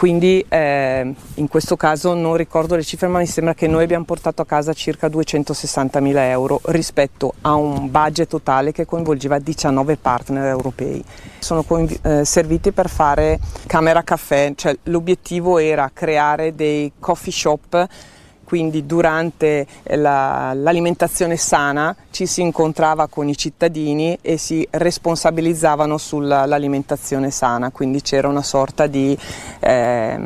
quindi 0.00 0.42
eh, 0.48 1.14
in 1.34 1.48
questo 1.48 1.76
caso 1.76 2.14
non 2.14 2.34
ricordo 2.34 2.74
le 2.74 2.82
cifre 2.82 3.06
ma 3.06 3.18
mi 3.18 3.26
sembra 3.26 3.52
che 3.52 3.66
noi 3.66 3.82
abbiamo 3.82 4.06
portato 4.06 4.40
a 4.40 4.46
casa 4.46 4.72
circa 4.72 5.08
260 5.08 6.00
mila 6.00 6.26
euro 6.26 6.58
rispetto 6.68 7.34
a 7.42 7.52
un 7.52 7.90
budget 7.90 8.26
totale 8.26 8.72
che 8.72 8.86
coinvolgeva 8.86 9.38
19 9.38 9.98
partner 9.98 10.46
europei. 10.46 11.04
Sono 11.38 11.64
coinv- 11.64 12.02
eh, 12.02 12.24
serviti 12.24 12.72
per 12.72 12.88
fare 12.88 13.38
camera 13.66 14.02
caffè, 14.02 14.54
cioè 14.56 14.74
l'obiettivo 14.84 15.58
era 15.58 15.90
creare 15.92 16.54
dei 16.54 16.92
coffee 16.98 17.30
shop 17.30 17.86
quindi 18.50 18.84
durante 18.84 19.64
la, 19.84 20.50
l'alimentazione 20.54 21.36
sana 21.36 21.94
ci 22.10 22.26
si 22.26 22.40
incontrava 22.40 23.06
con 23.06 23.28
i 23.28 23.36
cittadini 23.36 24.18
e 24.20 24.38
si 24.38 24.66
responsabilizzavano 24.68 25.96
sull'alimentazione 25.96 27.30
sana, 27.30 27.70
quindi 27.70 28.00
c'era 28.02 28.26
una 28.26 28.42
sorta 28.42 28.88
di 28.88 29.16
eh, 29.60 30.18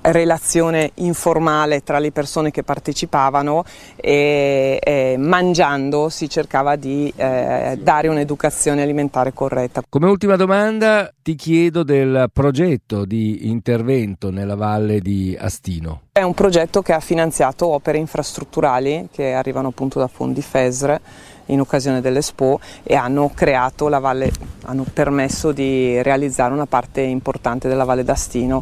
relazione 0.00 0.92
informale 0.94 1.82
tra 1.82 1.98
le 1.98 2.12
persone 2.12 2.50
che 2.50 2.62
partecipavano 2.62 3.64
e, 3.94 4.78
e 4.82 5.16
mangiando 5.18 6.08
si 6.08 6.30
cercava 6.30 6.76
di 6.76 7.12
eh, 7.14 7.78
dare 7.78 8.08
un'educazione 8.08 8.80
alimentare 8.80 9.34
corretta. 9.34 9.82
Come 9.86 10.08
ultima 10.08 10.36
domanda 10.36 11.12
ti 11.20 11.34
chiedo 11.34 11.82
del 11.82 12.30
progetto 12.32 13.04
di 13.04 13.50
intervento 13.50 14.30
nella 14.30 14.56
valle 14.56 15.00
di 15.00 15.36
Astino. 15.38 16.04
È 16.12 16.22
un 16.22 16.34
progetto 16.34 16.82
che 16.82 16.92
ha 16.92 16.98
finanziato 16.98 17.68
opere 17.68 17.96
infrastrutturali 17.96 19.10
che 19.12 19.32
arrivano 19.32 19.68
appunto 19.68 20.00
da 20.00 20.08
fondi 20.08 20.42
FESR 20.42 21.00
in 21.46 21.60
occasione 21.60 22.00
dell'Expo 22.00 22.58
e 22.82 22.96
hanno 22.96 23.30
creato 23.32 23.86
la 23.86 24.00
valle, 24.00 24.32
hanno 24.64 24.84
permesso 24.92 25.52
di 25.52 26.02
realizzare 26.02 26.52
una 26.52 26.66
parte 26.66 27.00
importante 27.02 27.68
della 27.68 27.84
Valle 27.84 28.02
d'Astino 28.02 28.60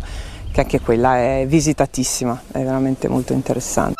che 0.52 0.60
anche 0.60 0.80
quella 0.80 1.16
è 1.16 1.46
visitatissima, 1.48 2.42
è 2.52 2.62
veramente 2.62 3.08
molto 3.08 3.32
interessante. 3.32 3.94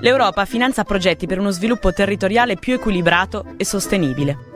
L'Europa 0.00 0.44
finanzia 0.44 0.82
progetti 0.82 1.26
per 1.26 1.38
uno 1.38 1.50
sviluppo 1.50 1.92
territoriale 1.92 2.56
più 2.56 2.74
equilibrato 2.74 3.44
e 3.56 3.64
sostenibile. 3.64 4.55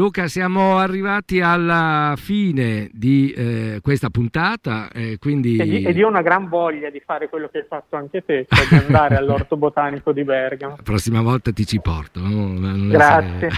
Luca, 0.00 0.28
siamo 0.28 0.78
arrivati 0.78 1.42
alla 1.42 2.14
fine 2.16 2.88
di 2.90 3.34
eh, 3.36 3.80
questa 3.82 4.08
puntata. 4.08 4.88
Eh, 4.90 5.18
quindi... 5.20 5.58
Ed 5.58 5.94
io 5.94 6.06
ho 6.06 6.08
una 6.08 6.22
gran 6.22 6.48
voglia 6.48 6.88
di 6.88 7.02
fare 7.04 7.28
quello 7.28 7.50
che 7.52 7.58
hai 7.58 7.64
fatto 7.68 7.96
anche 7.96 8.24
te, 8.24 8.46
cioè 8.48 8.66
di 8.66 8.86
andare 8.86 9.16
all'orto 9.16 9.58
botanico 9.58 10.12
di 10.12 10.24
Bergamo. 10.24 10.76
La 10.80 10.82
prossima 10.82 11.20
volta 11.20 11.52
ti 11.52 11.66
ci 11.66 11.80
porto. 11.80 12.18
No? 12.18 12.88
Grazie. 12.88 13.50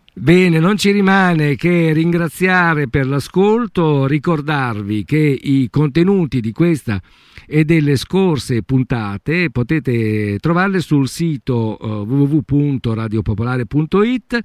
Bene, 0.14 0.58
non 0.58 0.76
ci 0.76 0.90
rimane 0.90 1.56
che 1.56 1.94
ringraziare 1.94 2.86
per 2.86 3.06
l'ascolto, 3.06 4.06
ricordarvi 4.06 5.04
che 5.04 5.16
i 5.16 5.70
contenuti 5.70 6.40
di 6.40 6.52
questa 6.52 7.00
e 7.46 7.64
delle 7.64 7.96
scorse 7.96 8.62
puntate 8.62 9.48
potete 9.50 10.36
trovarle 10.38 10.80
sul 10.80 11.08
sito 11.08 11.78
uh, 11.80 12.04
www.radiopopolare.it, 12.06 14.40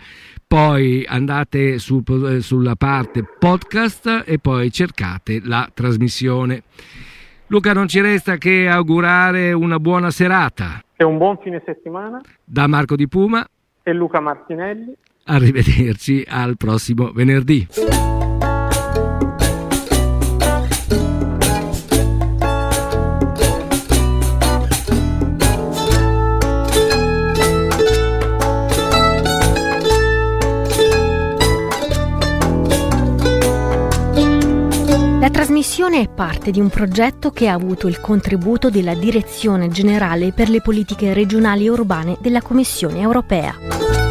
poi 0.48 1.04
andate 1.06 1.80
su, 1.80 2.02
eh, 2.08 2.40
sulla 2.40 2.76
parte 2.76 3.26
podcast 3.38 4.24
e 4.26 4.40
poi 4.40 4.72
cercate 4.72 5.42
la 5.44 5.70
trasmissione. 5.74 6.64
Luca, 7.48 7.74
non 7.74 7.90
ci 7.90 8.00
resta 8.00 8.38
che 8.38 8.70
augurare 8.70 9.52
una 9.52 9.82
buona 9.82 10.12
serata. 10.12 10.82
E 10.96 11.04
un 11.04 11.18
buon 11.18 11.38
fine 11.42 11.62
settimana. 11.66 12.22
Da 12.42 12.68
Marco 12.68 12.96
Di 12.96 13.10
Puma 13.10 13.46
e 13.84 13.94
Luca 13.94 14.22
Martinelli. 14.22 14.96
Arrivederci 15.30 16.24
al 16.26 16.56
prossimo 16.56 17.12
venerdì. 17.12 17.68
La 35.20 35.30
trasmissione 35.30 36.00
è 36.00 36.08
parte 36.08 36.52
di 36.52 36.62
un 36.62 36.70
progetto 36.70 37.32
che 37.32 37.50
ha 37.50 37.54
avuto 37.54 37.90
il 37.90 38.00
contributo 38.00 38.70
della 38.70 38.96
Direzione 38.96 39.68
Generale 39.68 40.32
per 40.32 40.48
le 40.48 40.62
Politiche 40.62 41.14
Regionali 41.14 41.66
e 41.66 41.70
Urbane 41.70 42.18
della 42.22 42.42
Commissione 42.42 43.02
Europea. 43.02 44.07